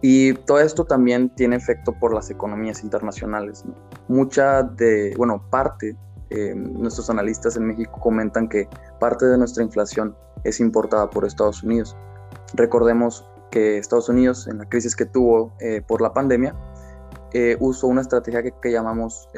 y 0.00 0.34
todo 0.34 0.60
esto 0.60 0.84
también 0.84 1.28
tiene 1.30 1.56
efecto 1.56 1.92
por 1.92 2.14
las 2.14 2.30
economías 2.30 2.84
internacionales. 2.84 3.64
Mucha 4.06 4.62
de, 4.62 5.14
bueno, 5.16 5.42
parte, 5.50 5.96
eh, 6.30 6.54
nuestros 6.54 7.10
analistas 7.10 7.56
en 7.56 7.66
México 7.66 7.98
comentan 8.00 8.48
que 8.48 8.68
parte 9.00 9.26
de 9.26 9.38
nuestra 9.38 9.64
inflación 9.64 10.14
es 10.44 10.60
importada 10.60 11.10
por 11.10 11.24
Estados 11.24 11.62
Unidos. 11.62 11.96
Recordemos 12.54 13.28
que 13.50 13.78
Estados 13.78 14.08
Unidos, 14.08 14.46
en 14.46 14.58
la 14.58 14.68
crisis 14.68 14.94
que 14.94 15.06
tuvo 15.06 15.52
eh, 15.60 15.82
por 15.86 16.00
la 16.00 16.12
pandemia, 16.12 16.54
eh, 17.32 17.56
usó 17.58 17.88
una 17.88 18.02
estrategia 18.02 18.42
que, 18.42 18.70
llamamos 18.70 19.28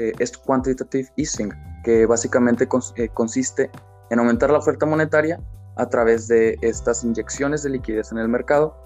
quantitative 0.44 1.08
easing, 1.16 1.52
que 1.84 2.04
básicamente 2.06 2.68
consiste 3.14 3.70
en 4.10 4.18
aumentar 4.18 4.50
la 4.50 4.58
oferta 4.58 4.86
monetaria 4.86 5.40
a 5.76 5.88
través 5.88 6.28
de 6.28 6.58
estas 6.60 7.04
inyecciones 7.04 7.62
de 7.62 7.70
liquidez 7.70 8.12
en 8.12 8.18
el 8.18 8.28
mercado 8.28 8.76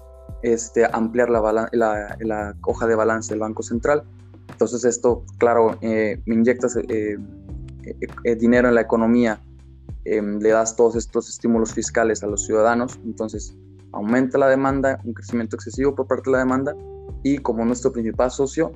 este, 0.41 0.85
ampliar 0.91 1.29
la, 1.29 1.69
la, 1.71 2.55
hoja 2.63 2.87
de 2.87 2.95
balance 2.95 3.33
del 3.33 3.39
Banco 3.39 3.63
Central. 3.63 4.03
Entonces 4.49 4.85
esto, 4.85 5.25
claro, 5.37 5.77
eh, 5.81 6.21
inyectas 6.25 6.77
eh, 6.77 7.17
eh, 8.23 8.35
dinero 8.35 8.67
en 8.69 8.75
la 8.75 8.81
economía, 8.81 9.41
em, 10.05 10.39
le 10.39 10.49
das 10.49 10.75
todos 10.75 10.95
estos 10.95 11.29
estímulos 11.29 11.73
fiscales 11.73 12.23
a 12.23 12.27
los 12.27 12.45
ciudadanos, 12.45 12.99
entonces 13.03 13.55
aumenta 13.91 14.37
la 14.37 14.47
demanda, 14.47 14.99
un 15.03 15.13
crecimiento 15.13 15.55
excesivo 15.55 15.95
por 15.95 16.07
parte 16.07 16.29
de 16.29 16.33
la 16.33 16.39
demanda 16.39 16.75
y 17.23 17.39
como 17.39 17.65
nuestro 17.65 17.91
principal 17.91 18.29
socio, 18.29 18.71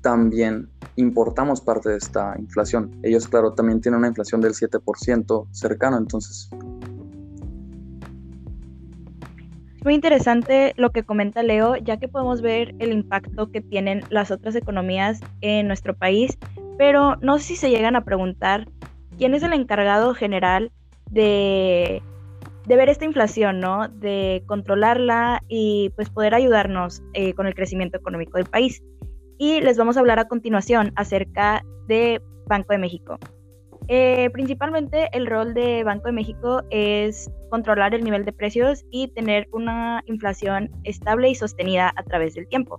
también 0.00 0.68
importamos 0.96 1.60
parte 1.60 1.90
de 1.90 1.96
esta 1.96 2.34
inflación. 2.38 2.98
Ellos, 3.02 3.28
claro, 3.28 3.52
también 3.52 3.80
tienen 3.80 3.98
una 3.98 4.08
inflación 4.08 4.40
del 4.40 4.52
7% 4.52 5.46
cercano, 5.52 5.98
entonces 5.98 6.50
Es 9.78 9.84
muy 9.84 9.94
interesante 9.94 10.74
lo 10.76 10.90
que 10.90 11.04
comenta 11.04 11.44
Leo, 11.44 11.76
ya 11.76 11.98
que 11.98 12.08
podemos 12.08 12.42
ver 12.42 12.74
el 12.80 12.90
impacto 12.92 13.52
que 13.52 13.60
tienen 13.60 14.02
las 14.10 14.32
otras 14.32 14.56
economías 14.56 15.20
en 15.40 15.68
nuestro 15.68 15.94
país, 15.94 16.36
pero 16.76 17.14
no 17.20 17.38
sé 17.38 17.44
si 17.44 17.56
se 17.56 17.70
llegan 17.70 17.94
a 17.94 18.04
preguntar 18.04 18.66
quién 19.18 19.34
es 19.34 19.44
el 19.44 19.52
encargado 19.52 20.14
general 20.14 20.72
de, 21.12 22.02
ver 22.66 22.88
esta 22.88 23.04
inflación, 23.04 23.60
¿no? 23.60 23.86
De 23.86 24.42
controlarla 24.46 25.44
y 25.48 25.90
pues 25.94 26.10
poder 26.10 26.34
ayudarnos 26.34 27.00
eh, 27.14 27.34
con 27.34 27.46
el 27.46 27.54
crecimiento 27.54 27.98
económico 27.98 28.36
del 28.36 28.46
país. 28.46 28.82
Y 29.38 29.60
les 29.60 29.78
vamos 29.78 29.96
a 29.96 30.00
hablar 30.00 30.18
a 30.18 30.28
continuación 30.28 30.92
acerca 30.96 31.64
de 31.86 32.20
Banco 32.46 32.72
de 32.72 32.78
México. 32.78 33.18
Eh, 33.90 34.28
principalmente 34.34 35.08
el 35.12 35.26
rol 35.26 35.54
de 35.54 35.82
Banco 35.82 36.06
de 36.06 36.12
México 36.12 36.62
es 36.70 37.30
controlar 37.48 37.94
el 37.94 38.04
nivel 38.04 38.26
de 38.26 38.32
precios 38.32 38.84
y 38.90 39.08
tener 39.08 39.48
una 39.52 40.02
inflación 40.06 40.70
estable 40.84 41.30
y 41.30 41.34
sostenida 41.34 41.92
a 41.96 42.02
través 42.02 42.34
del 42.34 42.46
tiempo. 42.48 42.78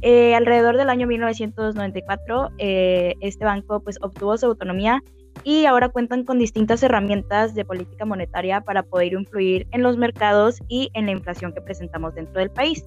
Eh, 0.00 0.34
alrededor 0.34 0.76
del 0.76 0.90
año 0.90 1.06
1994, 1.06 2.50
eh, 2.58 3.14
este 3.20 3.44
banco 3.44 3.80
pues, 3.80 3.98
obtuvo 4.02 4.36
su 4.36 4.46
autonomía 4.46 5.00
y 5.44 5.66
ahora 5.66 5.90
cuentan 5.90 6.24
con 6.24 6.40
distintas 6.40 6.82
herramientas 6.82 7.54
de 7.54 7.64
política 7.64 8.04
monetaria 8.04 8.60
para 8.62 8.82
poder 8.82 9.12
influir 9.12 9.68
en 9.70 9.82
los 9.82 9.96
mercados 9.96 10.58
y 10.68 10.90
en 10.94 11.06
la 11.06 11.12
inflación 11.12 11.52
que 11.52 11.60
presentamos 11.60 12.16
dentro 12.16 12.40
del 12.40 12.50
país. 12.50 12.84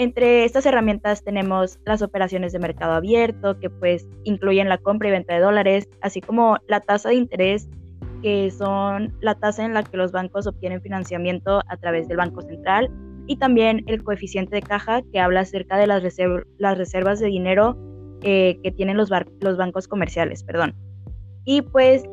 Entre 0.00 0.44
estas 0.44 0.64
herramientas 0.64 1.24
tenemos 1.24 1.80
las 1.84 2.02
operaciones 2.02 2.52
de 2.52 2.60
mercado 2.60 2.92
abierto, 2.92 3.58
que 3.58 3.68
pues 3.68 4.08
incluyen 4.22 4.68
la 4.68 4.78
compra 4.78 5.08
y 5.08 5.10
venta 5.10 5.34
de 5.34 5.40
dólares, 5.40 5.88
así 6.02 6.20
como 6.20 6.56
la 6.68 6.78
tasa 6.78 7.08
de 7.08 7.16
interés, 7.16 7.68
que 8.22 8.48
son 8.52 9.12
la 9.20 9.34
tasa 9.34 9.64
en 9.64 9.74
la 9.74 9.82
que 9.82 9.96
los 9.96 10.12
bancos 10.12 10.46
obtienen 10.46 10.80
financiamiento 10.82 11.62
a 11.66 11.76
través 11.78 12.06
del 12.06 12.18
Banco 12.18 12.42
Central, 12.42 12.88
y 13.26 13.38
también 13.38 13.82
el 13.88 14.04
coeficiente 14.04 14.54
de 14.54 14.62
caja, 14.62 15.02
que 15.12 15.18
habla 15.18 15.40
acerca 15.40 15.76
de 15.76 15.88
las, 15.88 16.00
reservas 16.78 17.18
de 17.18 17.26
dinero 17.26 17.76
eh, 18.22 18.56
que 18.62 18.70
tienen 18.70 18.96
los, 18.96 19.10
los, 19.40 19.56
bancos 19.56 19.88
comerciales. 19.88 20.44
Perdón. 20.44 20.76
Y 21.44 21.62
pues 21.62 22.04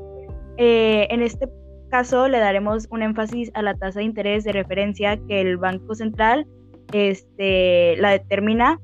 eh, 0.58 1.06
en 1.12 1.22
este 1.22 1.48
caso 1.92 2.28
le 2.30 2.40
daremos 2.40 2.88
un 2.90 3.04
énfasis 3.04 3.52
a 3.54 3.62
la 3.62 3.76
tasa 3.76 4.00
de 4.00 4.06
interés 4.06 4.44
de 4.44 4.54
referencia 4.54 5.18
que 5.28 5.40
el 5.40 5.58
Banco 5.58 5.94
Central 5.94 6.48
este, 6.96 7.98
la 7.98 8.12
determina, 8.12 8.80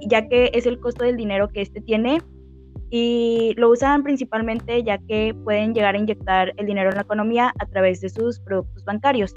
ya 0.00 0.28
que 0.28 0.50
es 0.54 0.66
el 0.66 0.78
costo 0.78 1.04
del 1.04 1.16
dinero 1.16 1.48
que 1.48 1.60
éste 1.60 1.80
tiene 1.80 2.20
y 2.90 3.54
lo 3.56 3.70
usan 3.70 4.02
principalmente 4.02 4.84
ya 4.84 4.98
que 4.98 5.34
pueden 5.44 5.74
llegar 5.74 5.94
a 5.94 5.98
inyectar 5.98 6.52
el 6.56 6.66
dinero 6.66 6.90
en 6.90 6.96
la 6.96 7.02
economía 7.02 7.54
a 7.58 7.66
través 7.66 8.00
de 8.00 8.10
sus 8.10 8.38
productos 8.40 8.84
bancarios. 8.84 9.34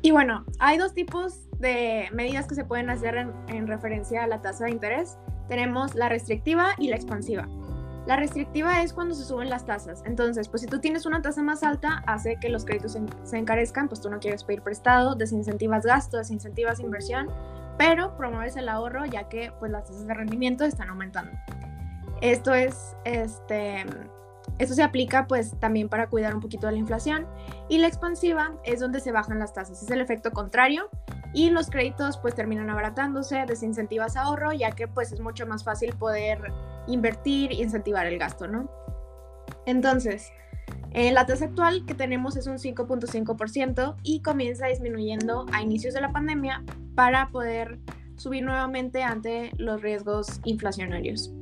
Y 0.00 0.10
bueno, 0.10 0.44
hay 0.58 0.78
dos 0.78 0.92
tipos 0.94 1.48
de 1.58 2.08
medidas 2.12 2.46
que 2.46 2.54
se 2.54 2.64
pueden 2.64 2.90
hacer 2.90 3.16
en, 3.16 3.32
en 3.48 3.66
referencia 3.66 4.24
a 4.24 4.26
la 4.26 4.42
tasa 4.42 4.64
de 4.64 4.72
interés. 4.72 5.18
Tenemos 5.48 5.94
la 5.94 6.08
restrictiva 6.08 6.70
y 6.78 6.88
la 6.88 6.96
expansiva. 6.96 7.46
La 8.06 8.16
restrictiva 8.16 8.82
es 8.82 8.92
cuando 8.92 9.14
se 9.14 9.24
suben 9.24 9.48
las 9.48 9.64
tasas. 9.64 10.02
Entonces, 10.04 10.48
pues 10.48 10.62
si 10.62 10.68
tú 10.68 10.78
tienes 10.78 11.06
una 11.06 11.22
tasa 11.22 11.42
más 11.42 11.62
alta, 11.62 12.02
hace 12.06 12.36
que 12.36 12.50
los 12.50 12.64
créditos 12.64 12.98
se 13.22 13.38
encarezcan, 13.38 13.88
pues 13.88 14.00
tú 14.00 14.10
no 14.10 14.18
quieres 14.18 14.44
pedir 14.44 14.62
prestado, 14.62 15.14
desincentivas 15.14 15.86
gasto, 15.86 16.18
desincentivas 16.18 16.80
inversión, 16.80 17.30
pero 17.78 18.16
promueves 18.16 18.56
el 18.56 18.68
ahorro 18.68 19.06
ya 19.06 19.28
que 19.28 19.52
pues 19.58 19.72
las 19.72 19.84
tasas 19.84 20.06
de 20.06 20.14
rendimiento 20.14 20.64
están 20.64 20.90
aumentando. 20.90 21.32
Esto 22.20 22.52
es, 22.52 22.94
este, 23.04 23.84
esto 24.58 24.74
se 24.74 24.82
aplica 24.82 25.26
pues 25.26 25.58
también 25.58 25.88
para 25.88 26.08
cuidar 26.08 26.34
un 26.34 26.40
poquito 26.40 26.66
de 26.66 26.74
la 26.74 26.78
inflación 26.78 27.26
y 27.68 27.78
la 27.78 27.86
expansiva 27.86 28.52
es 28.64 28.80
donde 28.80 29.00
se 29.00 29.12
bajan 29.12 29.38
las 29.38 29.52
tasas, 29.52 29.82
es 29.82 29.90
el 29.90 30.00
efecto 30.00 30.30
contrario 30.30 30.90
y 31.32 31.50
los 31.50 31.68
créditos 31.70 32.18
pues 32.18 32.34
terminan 32.34 32.70
abaratándose, 32.70 33.44
desincentivas 33.46 34.16
ahorro 34.16 34.52
ya 34.52 34.70
que 34.70 34.86
pues 34.86 35.12
es 35.12 35.20
mucho 35.20 35.46
más 35.46 35.64
fácil 35.64 35.94
poder 35.96 36.52
invertir 36.86 37.52
incentivar 37.52 38.06
el 38.06 38.18
gasto, 38.18 38.46
¿no? 38.46 38.70
Entonces, 39.66 40.32
eh, 40.92 41.12
la 41.12 41.26
tasa 41.26 41.46
actual 41.46 41.84
que 41.86 41.94
tenemos 41.94 42.36
es 42.36 42.46
un 42.46 42.58
5.5% 42.58 43.96
y 44.02 44.22
comienza 44.22 44.66
disminuyendo 44.66 45.46
a 45.52 45.62
inicios 45.62 45.94
de 45.94 46.00
la 46.00 46.12
pandemia 46.12 46.62
para 46.94 47.30
poder 47.30 47.78
subir 48.16 48.44
nuevamente 48.44 49.02
ante 49.02 49.50
los 49.58 49.82
riesgos 49.82 50.40
inflacionarios. 50.44 51.32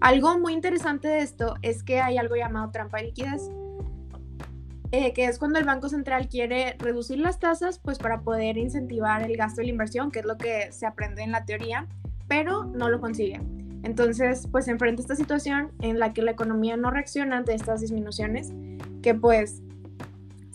Algo 0.00 0.38
muy 0.38 0.52
interesante 0.52 1.08
de 1.08 1.20
esto 1.20 1.54
es 1.62 1.82
que 1.82 2.00
hay 2.00 2.18
algo 2.18 2.34
llamado 2.36 2.70
trampa 2.70 2.98
de 2.98 3.04
liquidez, 3.04 3.48
eh, 4.92 5.12
que 5.12 5.26
es 5.26 5.38
cuando 5.38 5.58
el 5.58 5.64
Banco 5.64 5.88
Central 5.88 6.28
quiere 6.28 6.76
reducir 6.78 7.18
las 7.18 7.38
tasas, 7.38 7.78
pues 7.78 7.98
para 7.98 8.20
poder 8.20 8.58
incentivar 8.58 9.22
el 9.22 9.36
gasto 9.36 9.62
y 9.62 9.66
la 9.66 9.70
inversión, 9.70 10.10
que 10.10 10.20
es 10.20 10.24
lo 10.24 10.36
que 10.36 10.70
se 10.72 10.86
aprende 10.86 11.22
en 11.22 11.32
la 11.32 11.44
teoría, 11.44 11.86
pero 12.28 12.64
no 12.64 12.88
lo 12.88 13.00
consigue. 13.00 13.40
Entonces, 13.82 14.48
pues 14.50 14.68
enfrenta 14.68 15.02
esta 15.02 15.16
situación 15.16 15.70
en 15.80 15.98
la 15.98 16.12
que 16.12 16.22
la 16.22 16.32
economía 16.32 16.76
no 16.76 16.90
reacciona 16.90 17.36
ante 17.36 17.54
estas 17.54 17.80
disminuciones, 17.80 18.52
que 19.02 19.14
pues 19.14 19.62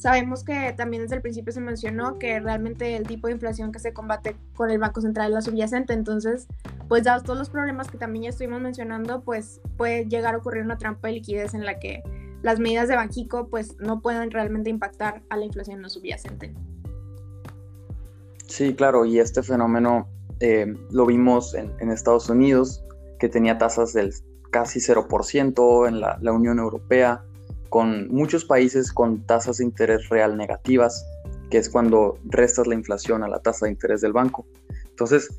sabemos 0.01 0.43
que 0.43 0.73
también 0.75 1.03
desde 1.03 1.15
el 1.15 1.21
principio 1.21 1.53
se 1.53 1.61
mencionó 1.61 2.17
que 2.17 2.39
realmente 2.39 2.95
el 2.95 3.05
tipo 3.05 3.27
de 3.27 3.33
inflación 3.33 3.71
que 3.71 3.77
se 3.77 3.93
combate 3.93 4.35
con 4.55 4.71
el 4.71 4.79
Banco 4.79 4.99
Central 4.99 5.27
es 5.27 5.33
la 5.33 5.41
subyacente, 5.41 5.93
entonces, 5.93 6.47
pues 6.87 7.03
dados 7.03 7.23
todos 7.23 7.37
los 7.37 7.49
problemas 7.49 7.87
que 7.87 7.97
también 7.97 8.23
ya 8.23 8.29
estuvimos 8.29 8.61
mencionando, 8.61 9.21
pues 9.21 9.61
puede 9.77 10.05
llegar 10.05 10.33
a 10.33 10.39
ocurrir 10.39 10.63
una 10.63 10.77
trampa 10.77 11.07
de 11.07 11.15
liquidez 11.15 11.53
en 11.53 11.65
la 11.65 11.79
que 11.79 12.01
las 12.41 12.59
medidas 12.59 12.89
de 12.89 12.95
Banjico 12.95 13.47
pues 13.47 13.77
no 13.79 14.01
pueden 14.01 14.31
realmente 14.31 14.71
impactar 14.71 15.21
a 15.29 15.37
la 15.37 15.45
inflación 15.45 15.81
no 15.81 15.89
subyacente. 15.89 16.53
Sí, 18.47 18.73
claro, 18.73 19.05
y 19.05 19.19
este 19.19 19.43
fenómeno 19.43 20.09
eh, 20.39 20.73
lo 20.89 21.05
vimos 21.05 21.53
en 21.53 21.91
Estados 21.91 22.27
Unidos, 22.27 22.83
que 23.21 23.29
tenía 23.29 23.59
tasas 23.59 23.93
del 23.93 24.15
casi 24.49 24.79
0% 24.79 25.87
en 25.87 25.99
la, 26.01 26.33
Unión 26.33 26.57
Europea, 26.57 27.23
con 27.69 28.07
muchos 28.07 28.45
países 28.45 28.91
con 28.91 29.27
tasas 29.27 29.57
de 29.57 29.63
interés 29.63 30.09
real 30.09 30.35
negativas, 30.35 31.05
que 31.51 31.59
es 31.59 31.69
cuando 31.69 32.17
restas 32.25 32.65
la 32.65 32.73
inflación 32.73 33.23
a 33.23 33.27
la 33.27 33.39
tasa 33.39 33.67
de 33.67 33.73
interés 33.73 34.01
del 34.01 34.11
banco. 34.11 34.47
Entonces, 34.89 35.29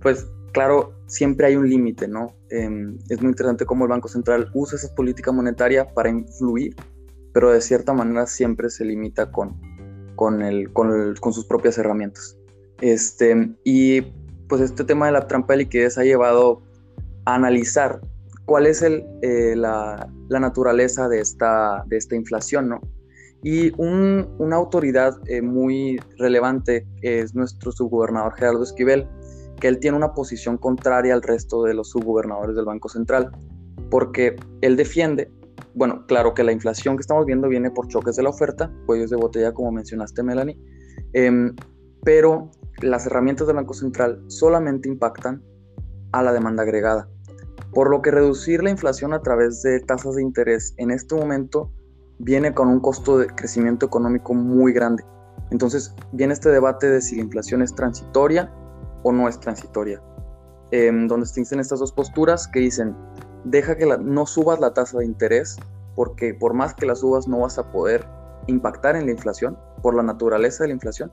pues 0.00 0.28
claro, 0.52 0.94
siempre 1.08 1.48
hay 1.48 1.56
un 1.56 1.68
límite, 1.68 2.06
¿no? 2.06 2.36
Em, 2.50 2.98
es 3.08 3.20
muy 3.20 3.30
interesante 3.30 3.66
cómo 3.66 3.84
el 3.84 3.90
Banco 3.90 4.06
Central 4.06 4.48
usa 4.54 4.76
esa 4.76 4.94
política 4.94 5.32
monetaria 5.32 5.92
para 5.92 6.10
influir, 6.10 6.76
pero 7.32 7.50
de 7.50 7.60
cierta 7.60 7.92
manera 7.94 8.28
siempre 8.28 8.70
se 8.70 8.84
limita 8.84 9.32
con, 9.32 9.60
con, 10.14 10.40
el, 10.40 10.72
con, 10.72 11.16
con 11.16 11.32
sus 11.32 11.46
propias 11.46 11.78
herramientas. 11.78 12.38
Este, 12.80 13.56
y 13.64 14.02
pues 14.48 14.60
este 14.60 14.84
tema 14.84 15.06
de 15.06 15.12
la 15.12 15.26
trampa 15.26 15.54
de 15.54 15.58
liquidez 15.64 15.98
ha 15.98 16.04
llevado 16.04 16.62
analizar 17.24 18.00
cuál 18.44 18.66
es 18.66 18.82
eh, 18.82 19.54
la, 19.56 20.08
naturaleza 20.28 21.08
de 21.08 21.20
esta, 21.20 21.84
de 21.86 21.96
esta 21.96 22.14
inflación, 22.14 22.68
¿no? 22.68 22.80
Y 23.42 23.72
una 23.76 24.56
autoridad 24.56 25.18
eh, 25.26 25.42
muy 25.42 26.00
relevante 26.16 26.86
es 27.02 27.34
nuestro 27.34 27.72
subgobernador 27.72 28.34
Gerardo 28.36 28.62
Esquivel, 28.62 29.06
que 29.60 29.68
él 29.68 29.78
tiene 29.80 29.98
una 29.98 30.14
posición 30.14 30.56
contraria 30.56 31.12
al 31.12 31.22
resto 31.22 31.62
de 31.62 31.74
los 31.74 31.90
subgobernadores 31.90 32.56
del 32.56 32.64
Banco 32.64 32.88
Central, 32.88 33.30
porque 33.90 34.34
él 34.62 34.76
defiende, 34.76 35.30
bueno, 35.74 36.06
claro 36.06 36.32
que 36.32 36.42
la 36.42 36.52
inflación 36.52 36.96
que 36.96 37.02
estamos 37.02 37.26
viendo 37.26 37.48
viene 37.48 37.70
por 37.70 37.86
choques 37.88 38.16
de 38.16 38.22
la 38.22 38.30
oferta, 38.30 38.72
cuellos 38.86 39.10
de 39.10 39.16
botella, 39.16 39.52
como 39.52 39.72
mencionaste, 39.72 40.22
Melanie, 40.22 40.58
em, 41.12 41.54
pero 42.02 42.50
las 42.80 43.06
herramientas 43.06 43.46
del 43.46 43.56
Banco 43.56 43.74
Central 43.74 44.24
solamente 44.28 44.88
impactan 44.88 45.42
a 46.12 46.22
la 46.22 46.32
demanda 46.32 46.62
agregada, 46.62 47.10
por 47.74 47.90
lo 47.90 48.00
que 48.00 48.10
reducir 48.10 48.62
la 48.62 48.70
inflación 48.70 49.12
a 49.12 49.20
través 49.20 49.62
de 49.62 49.80
tasas 49.80 50.14
de 50.14 50.22
interés 50.22 50.74
en 50.76 50.90
este 50.90 51.14
momento 51.14 51.70
viene 52.18 52.54
con 52.54 52.68
un 52.68 52.80
costo 52.80 53.18
de 53.18 53.26
crecimiento 53.26 53.86
económico 53.86 54.32
muy 54.32 54.72
grande. 54.72 55.04
Entonces 55.50 55.94
viene 56.12 56.32
este 56.32 56.50
debate 56.50 56.88
de 56.88 57.00
si 57.00 57.16
la 57.16 57.22
inflación 57.22 57.62
es 57.62 57.74
transitoria 57.74 58.52
o 59.02 59.12
no 59.12 59.28
es 59.28 59.38
transitoria, 59.40 60.00
em, 60.70 61.08
donde 61.08 61.28
dicen 61.34 61.60
estas 61.60 61.80
dos 61.80 61.92
posturas 61.92 62.48
que 62.48 62.60
dicen, 62.60 62.96
deja 63.44 63.76
que 63.76 63.86
no 63.86 64.26
subas 64.26 64.60
la 64.60 64.72
tasa 64.72 64.98
de 64.98 65.06
interés, 65.06 65.56
porque 65.96 66.32
por 66.32 66.54
más 66.54 66.74
que 66.74 66.86
la 66.86 66.94
subas 66.94 67.28
no 67.28 67.40
vas 67.40 67.58
a 67.58 67.70
poder 67.70 68.06
impactar 68.46 68.96
en 68.96 69.06
la 69.06 69.12
inflación, 69.12 69.58
por 69.82 69.94
la 69.94 70.02
naturaleza 70.02 70.64
de 70.64 70.68
la 70.68 70.74
inflación. 70.74 71.12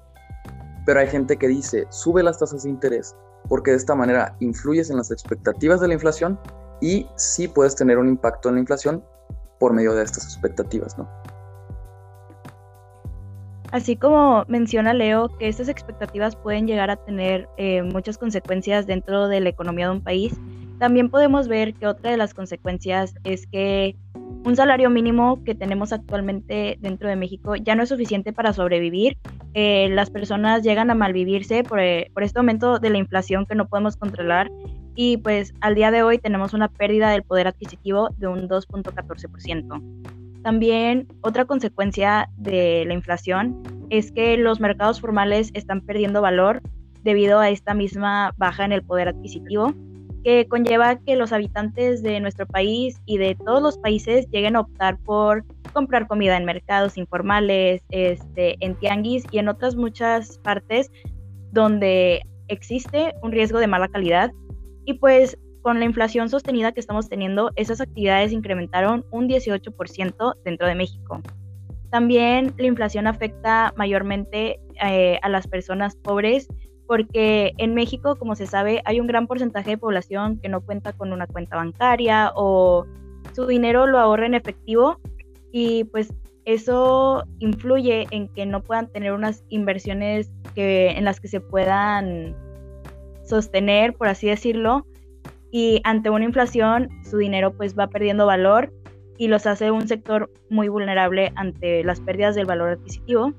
Pero 0.86 1.00
hay 1.00 1.08
gente 1.08 1.38
que 1.38 1.48
dice, 1.48 1.86
sube 1.90 2.24
las 2.24 2.40
tasas 2.40 2.64
de 2.64 2.70
interés, 2.70 3.16
porque 3.48 3.72
de 3.72 3.78
esta 3.78 3.96
manera 3.96 4.36
influyes 4.40 4.90
en 4.90 4.98
las 4.98 5.12
expectativas 5.12 5.82
de 5.82 5.88
la 5.88 5.94
inflación 5.94 6.40
y 6.82 7.06
sí 7.16 7.48
puedes 7.48 7.76
tener 7.76 7.98
un 7.98 8.08
impacto 8.08 8.50
en 8.50 8.56
la 8.56 8.62
inflación, 8.62 9.04
por 9.60 9.74
medio 9.74 9.94
de 9.94 10.04
estas 10.04 10.24
expectativas, 10.26 10.98
¿no? 10.98 11.08
Así 13.72 13.96
como 13.96 14.44
menciona 14.48 14.94
Leo, 14.94 15.30
que 15.38 15.48
estas 15.48 15.70
expectativas 15.70 16.36
pueden 16.36 16.68
llegar 16.68 16.90
a 16.90 16.98
tener 16.98 17.48
eh, 17.58 17.84
muchas 17.84 18.18
consecuencias 18.18 18.88
dentro 18.88 19.28
de 19.28 19.40
la 19.40 19.50
economía 19.50 19.86
de 19.86 19.94
un 19.94 20.04
país, 20.04 20.34
también 20.82 21.12
podemos 21.12 21.48
ver 21.48 21.76
que 21.76 21.86
otra 21.86 22.10
de 22.10 22.18
las 22.18 22.34
consecuencias 22.34 23.14
es 23.24 23.46
que 23.46 23.96
un 24.44 24.56
salario 24.56 24.90
mínimo 24.90 25.44
que 25.44 25.54
tenemos 25.54 25.94
actualmente 25.94 26.80
dentro 26.82 27.08
de 27.08 27.16
México 27.16 27.56
ya 27.56 27.76
no 27.76 27.84
es 27.84 27.90
suficiente 27.90 28.34
para 28.34 28.52
sobrevivir. 28.52 29.20
Eh, 29.54 29.90
las 29.92 30.10
personas 30.10 30.64
llegan 30.64 30.90
a 30.92 30.96
malvivirse 30.96 31.64
por, 31.64 31.80
eh, 31.80 32.10
por 32.14 32.24
este 32.24 32.40
aumento 32.40 32.80
de 32.80 32.90
la 32.90 32.98
inflación 32.98 33.46
que 33.46 33.56
no 33.56 33.68
podemos 33.68 33.98
controlar 33.98 34.50
y 34.96 35.18
pues 35.18 35.54
al 35.62 35.76
día 35.76 35.92
de 35.92 36.04
hoy 36.04 36.18
tenemos 36.20 36.54
una 36.54 36.70
pérdida 36.70 37.10
del 37.10 37.24
poder 37.24 37.48
adquisitivo 37.48 38.10
de 38.18 38.28
un 38.28 38.48
2.14%. 38.48 40.42
También 40.44 41.08
otra 41.22 41.46
consecuencia 41.46 42.30
de 42.38 42.86
la 42.88 42.94
inflación 42.94 43.62
es 43.90 44.12
que 44.12 44.38
los 44.38 44.60
mercados 44.60 45.02
formales 45.02 45.52
están 45.54 45.82
perdiendo 45.82 46.22
valor 46.22 46.62
debido 47.04 47.40
a 47.40 47.50
esta 47.50 47.74
misma 47.74 48.34
baja 48.38 48.66
en 48.66 48.72
el 48.72 48.84
poder 48.84 49.10
adquisitivo 49.10 49.74
que 50.24 50.48
conlleva 50.48 50.98
que 50.98 51.16
los 51.16 51.34
habitantes 51.34 52.04
de 52.04 52.20
nuestro 52.20 52.46
país 52.46 53.02
y 53.06 53.18
de 53.18 53.36
todos 53.36 53.62
los 53.62 53.78
países 53.78 54.28
lleguen 54.30 54.56
a 54.56 54.62
optar 54.62 54.98
por 55.00 55.44
comprar 55.72 56.08
comida 56.08 56.38
en 56.38 56.46
mercados 56.46 56.98
informales, 56.98 57.82
este, 57.90 58.58
en 58.60 58.76
tianguis 58.76 59.26
y 59.32 59.40
en 59.40 59.50
otras 59.50 59.76
muchas 59.76 60.38
partes 60.40 60.92
donde 61.52 62.22
existe 62.48 63.14
un 63.22 63.32
riesgo 63.32 63.60
de 63.60 63.68
mala 63.68 63.88
calidad 63.88 64.32
y 64.86 64.96
pues 64.96 65.38
con 65.62 65.80
la 65.80 65.86
inflación 65.86 66.30
sostenida 66.30 66.72
que 66.72 66.80
estamos 66.80 67.08
teniendo, 67.08 67.52
esas 67.56 67.82
actividades 67.82 68.32
incrementaron 68.32 69.06
un 69.12 69.28
18% 69.28 70.36
dentro 70.44 70.68
de 70.68 70.76
México. 70.76 71.22
También 71.92 72.54
la 72.58 72.68
inflación 72.68 73.06
afecta 73.06 73.74
mayormente 73.76 74.60
eh, 74.84 75.20
a 75.22 75.30
las 75.30 75.48
personas 75.48 75.96
pobres 75.96 76.48
porque 76.88 77.54
en 77.58 77.74
México, 77.74 78.16
como 78.18 78.36
se 78.36 78.48
sabe, 78.48 78.82
hay 78.86 79.00
un 79.00 79.08
gran 79.08 79.28
porcentaje 79.28 79.72
de 79.72 79.78
población 79.78 80.40
que 80.40 80.50
no 80.50 80.62
cuenta 80.62 80.94
con 80.94 81.14
una 81.14 81.28
cuenta 81.28 81.56
bancaria 81.56 82.32
o 82.36 82.86
su 83.34 83.46
dinero 83.46 83.88
lo 83.88 84.00
ahorra 84.00 84.26
en 84.26 84.34
efectivo 84.34 85.00
y 85.52 85.84
pues 85.86 86.14
eso 86.46 87.24
influye 87.40 88.08
en 88.12 88.28
que 88.30 88.46
no 88.46 88.62
puedan 88.62 88.88
tener 88.92 89.14
unas 89.14 89.44
inversiones 89.50 90.32
que, 90.56 90.92
en 90.92 91.06
las 91.06 91.20
que 91.20 91.28
se 91.28 91.40
puedan 91.40 92.36
sostener, 93.24 93.94
por 93.94 94.08
así 94.08 94.28
decirlo, 94.28 94.86
y 95.52 95.82
ante 95.84 96.10
una 96.10 96.26
inflación 96.26 96.90
su 97.04 97.18
dinero 97.18 97.54
pues 97.54 97.78
va 97.78 97.88
perdiendo 97.88 98.26
valor 98.26 98.74
y 99.18 99.28
los 99.28 99.46
hace 99.46 99.70
un 99.70 99.88
sector 99.88 100.32
muy 100.50 100.68
vulnerable 100.70 101.32
ante 101.36 101.84
las 101.84 102.00
pérdidas 102.00 102.36
del 102.36 102.46
valor 102.46 102.70
adquisitivo. 102.70 103.34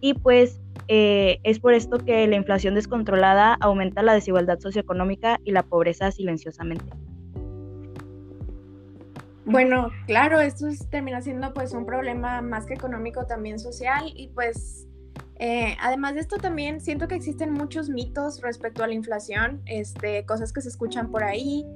Y 0.00 0.14
pues 0.14 0.60
eh, 0.88 1.38
es 1.42 1.58
por 1.58 1.74
esto 1.74 1.98
que 1.98 2.26
la 2.26 2.36
inflación 2.36 2.74
descontrolada 2.74 3.58
aumenta 3.60 4.02
la 4.02 4.14
desigualdad 4.14 4.58
socioeconómica 4.58 5.38
y 5.44 5.52
la 5.52 5.62
pobreza 5.64 6.10
silenciosamente. 6.10 6.86
Bueno, 9.44 9.90
claro, 10.06 10.40
esto 10.40 10.68
termina 10.90 11.20
siendo 11.20 11.52
pues 11.52 11.72
un 11.72 11.84
problema 11.84 12.40
más 12.42 12.64
que 12.64 12.74
económico, 12.74 13.26
también 13.26 13.58
social 13.58 14.12
y 14.14 14.28
pues 14.28 14.86
eh, 15.36 15.76
además 15.80 16.14
de 16.14 16.20
esto 16.20 16.38
también 16.38 16.80
siento 16.80 17.08
que 17.08 17.16
existen 17.16 17.52
muchos 17.52 17.88
mitos 17.88 18.40
respecto 18.40 18.84
a 18.84 18.86
la 18.86 18.94
inflación, 18.94 19.60
este, 19.66 20.24
cosas 20.26 20.52
que 20.52 20.60
se 20.60 20.68
escuchan 20.68 21.10
por 21.10 21.24
ahí 21.24 21.66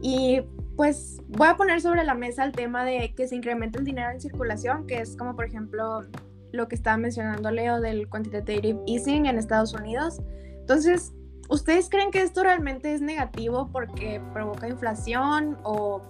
y 0.00 0.40
pues 0.76 1.20
voy 1.28 1.48
a 1.48 1.56
poner 1.56 1.82
sobre 1.82 2.04
la 2.04 2.14
mesa 2.14 2.42
el 2.42 2.52
tema 2.52 2.86
de 2.86 3.12
que 3.14 3.28
se 3.28 3.36
incremente 3.36 3.78
el 3.78 3.84
dinero 3.84 4.10
en 4.10 4.20
circulación, 4.20 4.86
que 4.86 5.00
es 5.00 5.14
como 5.14 5.36
por 5.36 5.44
ejemplo 5.44 6.06
lo 6.52 6.68
que 6.68 6.74
estaba 6.74 6.96
mencionando 6.96 7.50
Leo 7.50 7.80
del 7.80 8.08
quantitative 8.08 8.80
easing 8.86 9.26
en 9.26 9.36
Estados 9.36 9.74
Unidos. 9.74 10.20
Entonces, 10.60 11.12
¿ustedes 11.50 11.90
creen 11.90 12.10
que 12.10 12.22
esto 12.22 12.42
realmente 12.42 12.94
es 12.94 13.02
negativo 13.02 13.68
porque 13.70 14.22
provoca 14.32 14.68
inflación 14.68 15.58
o, 15.64 16.02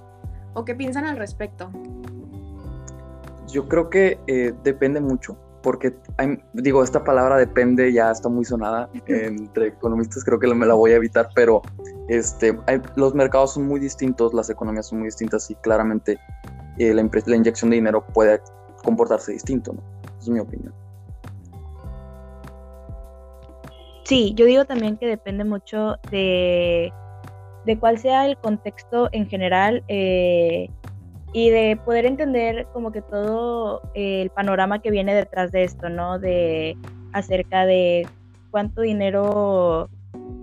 o 0.54 0.64
qué 0.64 0.74
piensan 0.74 1.06
al 1.06 1.16
respecto? 1.16 1.70
Yo 3.48 3.68
creo 3.68 3.90
que 3.90 4.18
eh, 4.26 4.52
depende 4.62 5.00
mucho 5.00 5.36
porque 5.62 5.94
digo, 6.52 6.82
esta 6.82 7.04
palabra 7.04 7.36
depende, 7.36 7.92
ya 7.92 8.10
está 8.10 8.28
muy 8.28 8.44
sonada 8.44 8.88
entre 9.06 9.68
economistas, 9.68 10.24
creo 10.24 10.38
que 10.38 10.52
me 10.54 10.66
la 10.66 10.74
voy 10.74 10.92
a 10.92 10.96
evitar, 10.96 11.28
pero 11.34 11.62
este, 12.08 12.58
los 12.96 13.14
mercados 13.14 13.54
son 13.54 13.66
muy 13.66 13.80
distintos, 13.80 14.34
las 14.34 14.50
economías 14.50 14.88
son 14.88 14.98
muy 14.98 15.06
distintas 15.06 15.50
y 15.50 15.54
claramente 15.56 16.18
eh, 16.78 16.94
la, 16.94 17.08
la, 17.26 17.36
inyección 17.36 17.70
de 17.70 17.76
dinero 17.76 18.04
puede 18.06 18.40
comportarse 18.82 19.32
distinto, 19.32 19.72
¿no? 19.72 19.82
Esa 20.08 20.20
es 20.20 20.28
mi 20.28 20.40
opinión. 20.40 20.72
Sí, 24.04 24.34
yo 24.34 24.46
digo 24.46 24.64
también 24.64 24.96
que 24.96 25.06
depende 25.06 25.44
mucho 25.44 25.96
de, 26.10 26.92
de 27.70 27.78
cuál 27.78 27.98
sea 27.98 28.26
el 28.26 28.36
contexto 28.36 29.08
en 29.12 29.28
general. 29.28 29.84
Eh, 29.86 30.68
y 31.32 31.50
de 31.50 31.78
poder 31.84 32.06
entender 32.06 32.66
como 32.72 32.90
que 32.90 33.02
todo 33.02 33.80
el 33.94 34.30
panorama 34.30 34.80
que 34.80 34.90
viene 34.90 35.14
detrás 35.14 35.52
de 35.52 35.62
esto, 35.62 35.88
¿no? 35.88 36.18
De 36.18 36.76
acerca 37.12 37.66
de 37.66 38.08
cuánto 38.50 38.80
dinero 38.80 39.88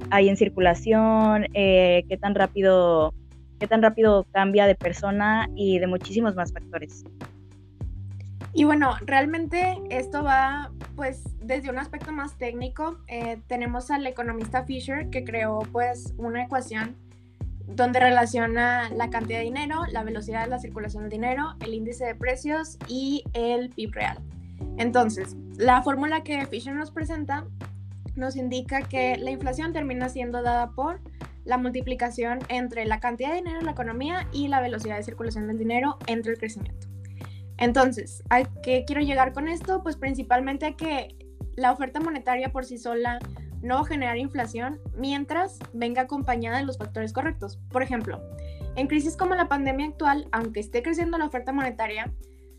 hay 0.09 0.29
en 0.29 0.37
circulación, 0.37 1.47
eh, 1.53 2.05
qué 2.07 2.15
tan 2.15 2.35
rápido 2.35 3.13
qué 3.59 3.67
tan 3.67 3.81
rápido 3.81 4.25
cambia 4.31 4.65
de 4.65 4.75
persona 4.75 5.49
y 5.55 5.79
de 5.79 5.87
muchísimos 5.87 6.35
más 6.35 6.53
factores. 6.53 7.03
Y 8.53 8.63
bueno, 8.63 8.95
realmente 9.05 9.81
esto 9.89 10.23
va 10.23 10.71
pues 10.95 11.23
desde 11.41 11.69
un 11.69 11.79
aspecto 11.79 12.11
más 12.13 12.37
técnico. 12.37 12.97
Eh, 13.07 13.39
tenemos 13.47 13.91
al 13.91 14.07
economista 14.07 14.63
Fisher 14.63 15.09
que 15.09 15.23
creó 15.23 15.59
pues 15.71 16.13
una 16.17 16.43
ecuación 16.43 16.95
donde 17.67 17.99
relaciona 17.99 18.89
la 18.89 19.09
cantidad 19.09 19.39
de 19.39 19.45
dinero, 19.45 19.81
la 19.91 20.03
velocidad 20.03 20.43
de 20.43 20.49
la 20.49 20.59
circulación 20.59 21.03
del 21.03 21.11
dinero, 21.11 21.55
el 21.59 21.73
índice 21.73 22.05
de 22.05 22.15
precios 22.15 22.77
y 22.87 23.23
el 23.33 23.69
PIB 23.69 23.93
real. 23.93 24.17
Entonces, 24.77 25.35
la 25.57 25.81
fórmula 25.83 26.23
que 26.23 26.45
Fisher 26.47 26.73
nos 26.73 26.91
presenta 26.91 27.45
nos 28.15 28.35
indica 28.35 28.81
que 28.81 29.17
la 29.17 29.31
inflación 29.31 29.73
termina 29.73 30.09
siendo 30.09 30.41
dada 30.41 30.71
por 30.71 30.99
la 31.45 31.57
multiplicación 31.57 32.39
entre 32.49 32.85
la 32.85 32.99
cantidad 32.99 33.29
de 33.29 33.37
dinero 33.37 33.59
en 33.59 33.65
la 33.65 33.71
economía 33.71 34.27
y 34.33 34.47
la 34.47 34.59
velocidad 34.59 34.97
de 34.97 35.03
circulación 35.03 35.47
del 35.47 35.57
dinero 35.57 35.97
entre 36.07 36.33
el 36.33 36.39
crecimiento. 36.39 36.87
Entonces, 37.57 38.23
¿a 38.29 38.43
qué 38.43 38.83
quiero 38.85 39.01
llegar 39.01 39.33
con 39.33 39.47
esto? 39.47 39.81
Pues 39.81 39.95
principalmente 39.95 40.65
a 40.65 40.75
que 40.75 41.15
la 41.55 41.71
oferta 41.71 41.99
monetaria 41.99 42.51
por 42.51 42.65
sí 42.65 42.77
sola 42.77 43.19
no 43.61 43.83
generar 43.83 44.17
inflación 44.17 44.79
mientras 44.95 45.59
venga 45.73 46.03
acompañada 46.03 46.57
de 46.57 46.65
los 46.65 46.77
factores 46.77 47.13
correctos. 47.13 47.59
Por 47.69 47.83
ejemplo, 47.83 48.21
en 48.75 48.87
crisis 48.87 49.17
como 49.17 49.35
la 49.35 49.47
pandemia 49.47 49.87
actual, 49.87 50.27
aunque 50.31 50.59
esté 50.59 50.83
creciendo 50.83 51.17
la 51.17 51.25
oferta 51.25 51.51
monetaria, 51.51 52.11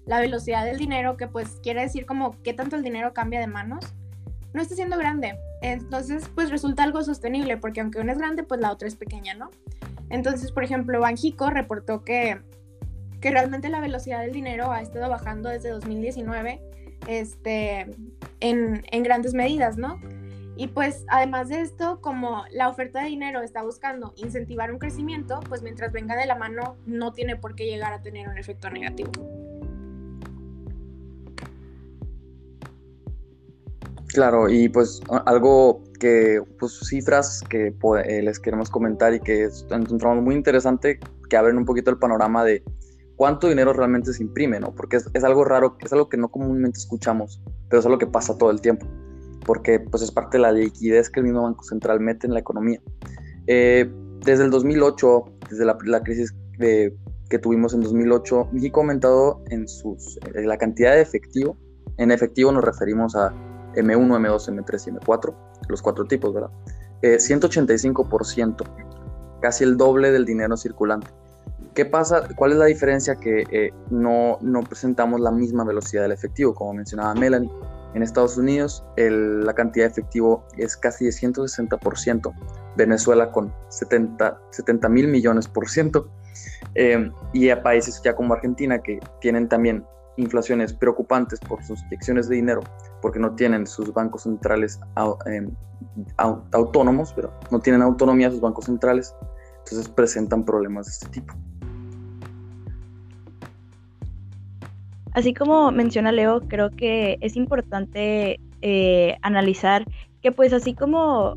la 0.06 0.20
velocidad 0.20 0.64
del 0.64 0.78
dinero, 0.78 1.16
que 1.16 1.28
pues 1.28 1.60
quiere 1.62 1.82
decir 1.82 2.06
como 2.06 2.40
qué 2.42 2.54
tanto 2.54 2.76
el 2.76 2.82
dinero 2.82 3.12
cambia 3.12 3.40
de 3.40 3.46
manos, 3.46 3.84
no 4.52 4.62
está 4.62 4.74
siendo 4.74 4.96
grande. 4.96 5.38
Entonces, 5.60 6.28
pues 6.34 6.50
resulta 6.50 6.82
algo 6.82 7.02
sostenible, 7.02 7.56
porque 7.56 7.80
aunque 7.80 8.00
una 8.00 8.12
es 8.12 8.18
grande, 8.18 8.42
pues 8.42 8.60
la 8.60 8.72
otra 8.72 8.88
es 8.88 8.96
pequeña, 8.96 9.34
¿no? 9.34 9.50
Entonces, 10.10 10.52
por 10.52 10.64
ejemplo, 10.64 11.00
Banjico 11.00 11.50
reportó 11.50 12.04
que, 12.04 12.40
que 13.20 13.30
realmente 13.30 13.68
la 13.68 13.80
velocidad 13.80 14.20
del 14.20 14.32
dinero 14.32 14.72
ha 14.72 14.80
estado 14.80 15.08
bajando 15.10 15.50
desde 15.50 15.68
2019 15.68 16.62
este, 17.06 17.86
en, 18.40 18.84
en 18.90 19.02
grandes 19.02 19.34
medidas, 19.34 19.76
¿no? 19.76 20.00
Y 20.58 20.66
pues 20.66 21.04
además 21.06 21.50
de 21.50 21.60
esto, 21.60 22.00
como 22.00 22.42
la 22.50 22.68
oferta 22.68 23.00
de 23.00 23.06
dinero 23.06 23.42
está 23.42 23.62
buscando 23.62 24.12
incentivar 24.16 24.72
un 24.72 24.80
crecimiento, 24.80 25.38
pues 25.48 25.62
mientras 25.62 25.92
venga 25.92 26.16
de 26.16 26.26
la 26.26 26.34
mano 26.34 26.76
no 26.84 27.12
tiene 27.12 27.36
por 27.36 27.54
qué 27.54 27.66
llegar 27.66 27.92
a 27.92 28.02
tener 28.02 28.28
un 28.28 28.36
efecto 28.36 28.68
negativo. 28.68 29.12
Claro, 34.08 34.48
y 34.48 34.68
pues 34.68 35.00
algo 35.26 35.84
que, 36.00 36.42
pues 36.58 36.80
cifras 36.88 37.40
que 37.48 37.72
eh, 38.04 38.22
les 38.22 38.40
queremos 38.40 38.68
comentar 38.68 39.14
y 39.14 39.20
que 39.20 39.48
encontramos 39.70 40.24
muy 40.24 40.34
interesante, 40.34 40.98
que 41.30 41.36
abren 41.36 41.56
un 41.56 41.66
poquito 41.66 41.92
el 41.92 41.98
panorama 41.98 42.42
de 42.42 42.64
cuánto 43.14 43.48
dinero 43.48 43.72
realmente 43.74 44.12
se 44.12 44.24
imprime, 44.24 44.58
¿no? 44.58 44.74
Porque 44.74 44.96
es, 44.96 45.22
algo 45.22 45.44
raro, 45.44 45.76
es 45.78 45.92
algo 45.92 46.08
que 46.08 46.16
no 46.16 46.28
comúnmente 46.30 46.80
escuchamos, 46.80 47.40
pero 47.68 47.78
es 47.78 47.86
algo 47.86 47.98
que 47.98 48.08
pasa 48.08 48.36
todo 48.36 48.50
el 48.50 48.60
tiempo, 48.60 48.88
porque 49.48 49.80
pues 49.80 50.02
es 50.02 50.10
parte 50.10 50.36
de 50.36 50.42
la 50.42 50.52
liquidez 50.52 51.08
que 51.08 51.20
el 51.20 51.24
mismo 51.24 51.44
Banco 51.44 51.64
Central 51.64 52.00
mete 52.00 52.26
en 52.26 52.34
la 52.34 52.40
economía. 52.40 52.82
Eh, 53.46 53.90
desde 54.22 54.44
el 54.44 54.50
2008, 54.50 55.24
desde 55.48 55.64
la, 55.64 56.02
crisis 56.02 56.34
que 56.58 57.38
tuvimos 57.38 57.72
en 57.72 57.80
2008, 57.80 58.50
México 58.52 58.80
ha 58.80 58.82
aumentado 58.82 59.42
en 59.48 59.66
sus, 59.66 60.18
la 60.34 60.58
cantidad 60.58 60.92
de 60.92 61.00
efectivo, 61.00 61.56
en 61.96 62.10
efectivo 62.10 62.52
nos 62.52 62.62
referimos 62.62 63.16
a 63.16 63.32
M1, 63.74 64.18
M2, 64.20 64.54
M3 64.54 64.88
y 64.88 64.90
M4, 64.90 65.34
los 65.70 65.80
cuatro 65.80 66.04
tipos, 66.04 66.34
¿verdad? 66.34 66.50
185%, 67.00 68.60
eh, 68.60 68.84
casi 69.40 69.64
el 69.64 69.78
doble 69.78 70.12
del 70.12 70.26
dinero 70.26 70.58
circulante. 70.58 71.06
¿Qué 71.72 71.86
pasa? 71.86 72.28
¿Cuál 72.36 72.52
es 72.52 72.58
la 72.58 72.66
diferencia? 72.66 73.16
Que 73.16 73.46
eh, 73.50 73.72
no, 73.88 74.36
no, 74.42 74.60
presentamos 74.60 75.22
la 75.22 75.30
misma 75.30 75.64
velocidad 75.64 76.02
del 76.02 76.12
efectivo, 76.12 76.52
como 76.54 76.74
mencionaba 76.74 77.14
Melanie. 77.14 77.50
En 77.94 78.02
Estados 78.02 78.36
Unidos 78.36 78.84
la 78.96 79.54
cantidad 79.54 79.86
de 79.86 79.92
efectivo 79.92 80.44
es 80.56 80.76
casi 80.76 81.06
de 81.06 81.10
160%, 81.10 82.32
Venezuela 82.76 83.32
con 83.32 83.52
70 83.70 84.88
mil 84.88 85.08
millones 85.08 85.48
por 85.48 85.68
ciento, 85.68 86.08
eh, 86.74 87.10
y 87.32 87.50
a 87.50 87.62
países 87.62 88.00
ya 88.04 88.14
como 88.14 88.34
Argentina 88.34 88.80
que 88.80 89.00
tienen 89.20 89.48
también 89.48 89.84
inflaciones 90.16 90.72
preocupantes 90.72 91.40
por 91.40 91.62
sus 91.64 91.82
inyecciones 91.84 92.28
de 92.28 92.36
dinero, 92.36 92.60
porque 93.00 93.18
no 93.18 93.34
tienen 93.34 93.66
sus 93.66 93.92
bancos 93.92 94.24
centrales 94.24 94.80
em, 95.26 95.50
autónomos, 96.52 97.12
pero 97.14 97.32
no 97.50 97.60
tienen 97.60 97.82
autonomía 97.82 98.30
sus 98.30 98.40
bancos 98.40 98.66
centrales, 98.66 99.14
entonces 99.58 99.88
presentan 99.88 100.44
problemas 100.44 100.86
de 100.86 100.92
este 100.92 101.08
tipo. 101.08 101.34
Así 105.12 105.34
como 105.34 105.70
menciona 105.70 106.12
Leo, 106.12 106.40
creo 106.48 106.70
que 106.70 107.18
es 107.20 107.36
importante 107.36 108.40
eh, 108.62 109.16
analizar 109.22 109.84
que 110.22 110.32
pues 110.32 110.52
así 110.52 110.74
como 110.74 111.36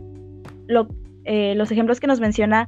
eh, 1.25 1.53
los 1.55 1.71
ejemplos 1.71 1.99
que 1.99 2.07
nos 2.07 2.19
menciona 2.19 2.67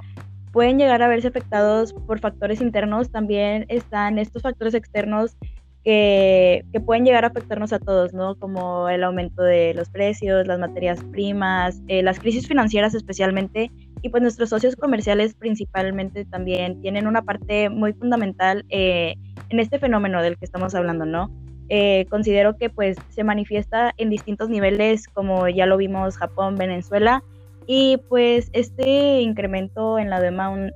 pueden 0.51 0.77
llegar 0.77 1.01
a 1.01 1.07
verse 1.07 1.27
afectados 1.27 1.93
por 1.93 2.19
factores 2.19 2.61
internos, 2.61 3.09
también 3.09 3.65
están 3.69 4.19
estos 4.19 4.43
factores 4.43 4.75
externos 4.75 5.35
que, 5.83 6.63
pueden 6.85 7.05
llegar 7.05 7.25
a 7.25 7.27
afectarnos 7.27 7.73
a 7.73 7.79
todos, 7.79 8.13
¿no? 8.13 8.35
Como 8.35 8.89
el 8.89 9.03
aumento 9.03 9.43
de 9.43 9.73
los 9.73 9.89
precios, 9.89 10.47
las 10.47 10.59
materias 10.59 11.03
primas, 11.11 11.81
eh, 11.87 12.03
las 12.03 12.19
crisis 12.19 12.47
financieras 12.47 12.93
especialmente, 12.95 13.71
y 14.01 14.09
pues 14.09 14.21
nuestros 14.21 14.49
socios 14.49 14.75
comerciales 14.75 15.33
principalmente 15.33 16.25
también 16.25 16.81
tienen 16.81 17.07
una 17.07 17.21
parte 17.21 17.69
muy 17.69 17.93
fundamental 17.93 18.65
eh, 18.69 19.15
en 19.49 19.59
este 19.59 19.79
fenómeno 19.79 20.21
del 20.21 20.37
que 20.37 20.45
estamos 20.45 20.75
hablando, 20.75 21.05
¿no? 21.05 21.31
Eh, 21.69 22.05
considero 22.09 22.57
que 22.57 22.69
pues 22.69 22.97
se 23.09 23.23
manifiesta 23.23 23.93
en 23.97 24.09
distintos 24.09 24.49
niveles, 24.49 25.07
como 25.07 25.47
ya 25.47 25.65
lo 25.65 25.77
vimos 25.77 26.17
Japón, 26.17 26.55
Venezuela, 26.57 27.23
y 27.65 27.97
pues 28.09 28.49
este 28.53 29.21
incremento 29.21 29.97
en 29.97 30.09
la, 30.09 30.19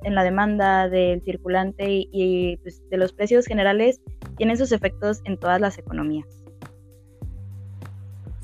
en 0.02 0.14
la 0.14 0.24
demanda 0.24 0.88
del 0.88 1.22
circulante 1.22 1.84
y, 2.10 2.56
pues, 2.62 2.82
de 2.88 2.96
los 2.96 3.12
precios 3.12 3.44
generales 3.46 4.00
tienen 4.38 4.56
sus 4.56 4.72
efectos 4.72 5.20
en 5.24 5.36
todas 5.36 5.60
las 5.60 5.76
economías. 5.76 6.26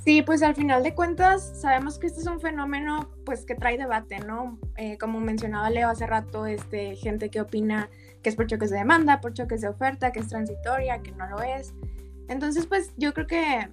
Sí, 0.04 0.20
pues 0.20 0.42
al 0.42 0.54
final 0.54 0.83
de 0.83 0.94
cuentas 0.94 1.61
sabemos 1.62 1.98
que 1.98 2.09
este 2.09 2.20
es 2.20 2.26
un 2.26 2.38
fenómeno 2.38 3.09
pues 3.24 3.46
que 3.46 3.54
trae 3.54 3.78
debate, 3.78 4.18
¿no? 4.18 4.59
Eh, 4.76 4.98
como 4.98 5.18
mencionaba 5.18 5.70
Leo 5.70 5.88
hace 5.88 6.07
rato, 6.07 6.44
este, 6.44 6.94
gente 6.96 7.30
que 7.30 7.40
opina 7.40 7.88
que 8.22 8.28
es 8.28 8.37
por 8.37 8.46
choques 8.46 8.70
de 8.70 8.78
demanda, 8.78 9.20
por 9.20 9.33
choques 9.33 9.62
de 9.62 9.68
oferta, 9.68 10.12
que 10.12 10.20
es 10.20 10.28
transitoria, 10.28 11.00
que 11.00 11.12
no 11.12 11.26
lo 11.26 11.42
es. 11.42 11.72
Entonces 12.28 12.66
pues 12.66 12.92
yo 12.98 13.14
creo 13.14 13.26
que 13.26 13.68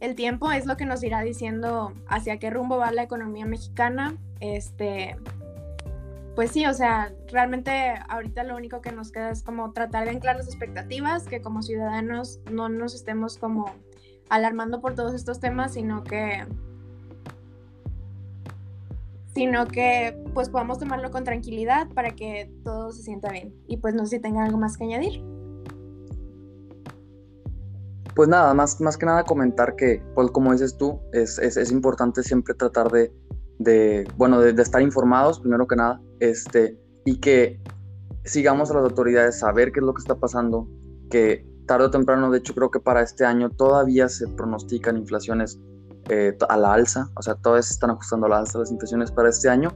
el 0.00 0.14
tiempo 0.14 0.50
es 0.52 0.64
lo 0.64 0.78
que 0.78 0.86
nos 0.86 1.02
irá 1.04 1.20
diciendo 1.20 1.92
hacia 2.08 2.38
qué 2.38 2.48
rumbo 2.48 2.78
va 2.78 2.90
la 2.90 3.02
economía 3.02 3.44
mexicana. 3.44 4.16
Este, 4.40 5.16
pues 6.34 6.50
sí, 6.50 6.64
o 6.66 6.72
sea, 6.72 7.12
realmente 7.30 7.94
ahorita 8.08 8.42
lo 8.44 8.56
único 8.56 8.80
que 8.80 8.92
nos 8.92 9.12
queda 9.12 9.30
es 9.30 9.42
como 9.42 9.72
tratar 9.72 10.04
de 10.04 10.10
anclar 10.10 10.36
las 10.36 10.46
expectativas, 10.46 11.24
que 11.24 11.42
como 11.42 11.62
ciudadanos 11.62 12.40
no 12.50 12.68
nos 12.68 12.94
estemos 12.94 13.36
como 13.36 13.70
alarmando 14.30 14.80
por 14.80 14.94
todos 14.94 15.14
estos 15.14 15.40
temas, 15.40 15.74
sino 15.74 16.04
que 16.04 16.46
sino 19.34 19.66
que 19.66 20.16
pues 20.34 20.48
podamos 20.48 20.78
tomarlo 20.78 21.10
con 21.10 21.24
tranquilidad 21.24 21.88
para 21.94 22.10
que 22.10 22.50
todo 22.64 22.92
se 22.92 23.02
sienta 23.02 23.30
bien. 23.30 23.54
Y 23.66 23.78
pues 23.78 23.94
no 23.94 24.04
sé 24.04 24.16
si 24.16 24.22
tengan 24.22 24.44
algo 24.44 24.58
más 24.58 24.76
que 24.76 24.84
añadir. 24.84 25.22
Pues 28.14 28.28
nada, 28.28 28.52
más, 28.52 28.78
más 28.80 28.98
que 28.98 29.06
nada 29.06 29.24
comentar 29.24 29.74
que, 29.74 30.02
pues 30.14 30.30
como 30.32 30.52
dices 30.52 30.76
tú, 30.76 31.00
es, 31.14 31.38
es, 31.38 31.72
importante 31.72 32.22
siempre 32.22 32.52
tratar 32.52 32.90
de, 32.90 33.10
de 33.62 34.06
bueno, 34.16 34.40
de, 34.40 34.60
estar 34.60 34.82
informados, 34.82 35.40
primero 35.40 35.66
que 35.66 35.76
nada, 35.76 36.00
este, 36.20 36.78
y 37.04 37.18
que 37.20 37.60
sigamos 38.24 38.70
a 38.70 38.74
las 38.74 38.84
autoridades, 38.84 39.38
saber 39.38 39.72
qué 39.72 39.80
es 39.80 39.86
lo 39.86 39.94
que 39.94 40.00
está 40.00 40.16
pasando, 40.16 40.68
que 41.10 41.46
tarde 41.66 41.86
o 41.86 41.90
temprano, 41.90 42.30
de 42.30 42.38
hecho 42.38 42.54
creo 42.54 42.70
que 42.70 42.80
para 42.80 43.02
este 43.02 43.24
año 43.24 43.50
todavía 43.50 44.08
se 44.08 44.28
pronostican 44.28 44.96
inflaciones 44.96 45.58
eh, 46.08 46.36
a 46.48 46.56
la 46.56 46.74
alza, 46.74 47.08
o 47.16 47.22
sea, 47.22 47.34
todavía 47.36 47.62
se 47.62 47.74
están 47.74 47.90
ajustando 47.90 48.26
a 48.26 48.30
la 48.30 48.38
alza 48.38 48.58
las 48.58 48.70
inflaciones 48.70 49.10
para 49.10 49.28
este 49.28 49.48
año, 49.48 49.70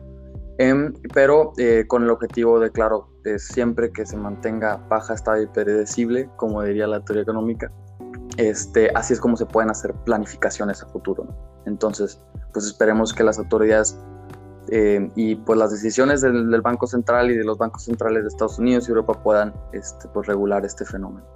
em, 0.58 0.92
pero 1.14 1.52
eh, 1.58 1.84
con 1.86 2.02
el 2.02 2.10
objetivo 2.10 2.58
de, 2.58 2.70
claro, 2.70 3.08
de 3.22 3.38
siempre 3.38 3.92
que 3.92 4.04
se 4.06 4.16
mantenga 4.16 4.76
baja, 4.88 5.14
estable 5.14 5.44
y 5.44 5.46
predecible, 5.46 6.28
como 6.36 6.62
diría 6.62 6.86
la 6.86 7.04
teoría 7.04 7.22
económica, 7.22 7.70
este, 8.36 8.90
así 8.94 9.12
es 9.12 9.20
como 9.20 9.36
se 9.36 9.46
pueden 9.46 9.70
hacer 9.70 9.94
planificaciones 10.04 10.82
a 10.82 10.86
futuro. 10.88 11.26
Entonces, 11.66 12.20
pues 12.52 12.66
esperemos 12.66 13.12
que 13.12 13.22
las 13.22 13.38
autoridades 13.38 13.98
eh, 14.68 15.10
y 15.14 15.36
pues 15.36 15.58
las 15.58 15.70
decisiones 15.70 16.22
del, 16.22 16.60
Banco 16.60 16.86
Central 16.86 17.30
y 17.30 17.36
de 17.36 17.44
los 17.44 17.58
bancos 17.58 17.84
centrales 17.84 18.22
de 18.22 18.28
Estados 18.28 18.58
Unidos 18.58 18.88
y 18.88 18.90
Europa 18.90 19.22
puedan 19.22 19.54
este, 19.72 20.08
pues, 20.08 20.26
regular 20.26 20.64
este 20.64 20.84
fenómeno. 20.84 21.26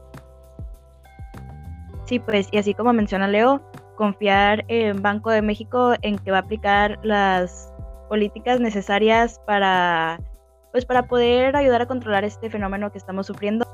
Sí, 2.07 2.19
pues 2.19 2.49
y 2.51 2.59
así 2.59 2.75
como 2.75 2.93
menciona 2.93 3.29
Leo, 3.29 3.61
confiar 3.97 4.65
en 4.69 5.01
Banco 5.01 5.31
de 5.31 5.43
México 5.43 5.93
en 6.03 6.19
que 6.19 6.33
va 6.33 6.39
a 6.39 6.41
aplicar 6.41 6.99
las 7.05 7.73
políticas 8.09 8.59
necesarias 8.59 9.41
para 9.47 10.19
pues 10.73 10.85
para 10.85 11.07
poder 11.07 11.55
ayudar 11.55 11.83
a 11.83 11.87
controlar 11.87 12.25
este 12.25 12.51
fenómeno 12.51 12.91
que 12.91 12.99
estamos 12.99 13.27
sufriendo. 13.27 13.65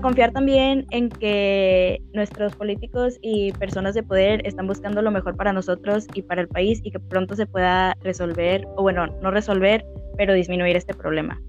Confiar 0.00 0.32
también 0.32 0.86
en 0.90 1.10
que 1.10 2.00
nuestros 2.14 2.56
políticos 2.56 3.18
y 3.20 3.52
personas 3.52 3.94
de 3.94 4.02
poder 4.02 4.46
están 4.46 4.66
buscando 4.66 5.02
lo 5.02 5.10
mejor 5.10 5.36
para 5.36 5.52
nosotros 5.52 6.06
y 6.14 6.22
para 6.22 6.40
el 6.40 6.48
país 6.48 6.80
y 6.82 6.90
que 6.90 6.98
pronto 6.98 7.36
se 7.36 7.46
pueda 7.46 7.94
resolver, 8.02 8.66
o 8.76 8.82
bueno, 8.82 9.06
no 9.20 9.30
resolver, 9.30 9.84
pero 10.16 10.32
disminuir 10.32 10.76
este 10.76 10.94
problema. 10.94 11.40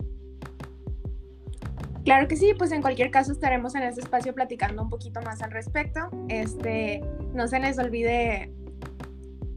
Claro 2.04 2.28
que 2.28 2.36
sí, 2.36 2.54
pues 2.58 2.72
en 2.72 2.82
cualquier 2.82 3.12
caso 3.12 3.32
estaremos 3.32 3.76
en 3.76 3.84
este 3.84 4.02
espacio 4.02 4.34
platicando 4.34 4.82
un 4.82 4.90
poquito 4.90 5.22
más 5.22 5.42
al 5.42 5.52
respecto. 5.52 6.10
Este, 6.28 7.02
no 7.34 7.48
se 7.48 7.60
les 7.60 7.78
olvide 7.80 8.52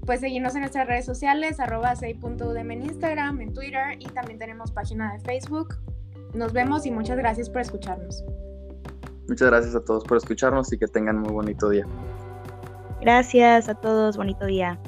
pues 0.07 0.20
seguirnos 0.20 0.54
en 0.54 0.61
nuestras 0.61 0.87
redes 0.87 1.07
sociales, 1.07 1.59
arroba 1.59 1.94
en 2.02 2.83
Instagram, 2.83 3.40
en 3.40 3.54
Twitter 3.54 3.96
y 3.98 4.07
también 4.07 4.38
tenemos 4.38 4.70
página 4.70 5.14
de 5.14 5.20
Facebook. 5.20 5.76
Nos 6.35 6.52
vemos 6.52 6.85
y 6.85 6.90
muchas 6.90 7.16
gracias 7.16 7.48
por 7.48 7.62
escucharnos. 7.62 8.22
Muchas 9.28 9.48
gracias 9.48 9.74
a 9.74 9.80
todos 9.80 10.04
por 10.04 10.18
escucharnos 10.18 10.72
y 10.72 10.78
que 10.78 10.87
tengan 10.87 11.18
muy 11.18 11.32
bonito 11.32 11.68
día. 11.70 11.87
Gracias 13.00 13.68
a 13.68 13.74
todos, 13.74 14.16
bonito 14.16 14.46
día. 14.46 14.78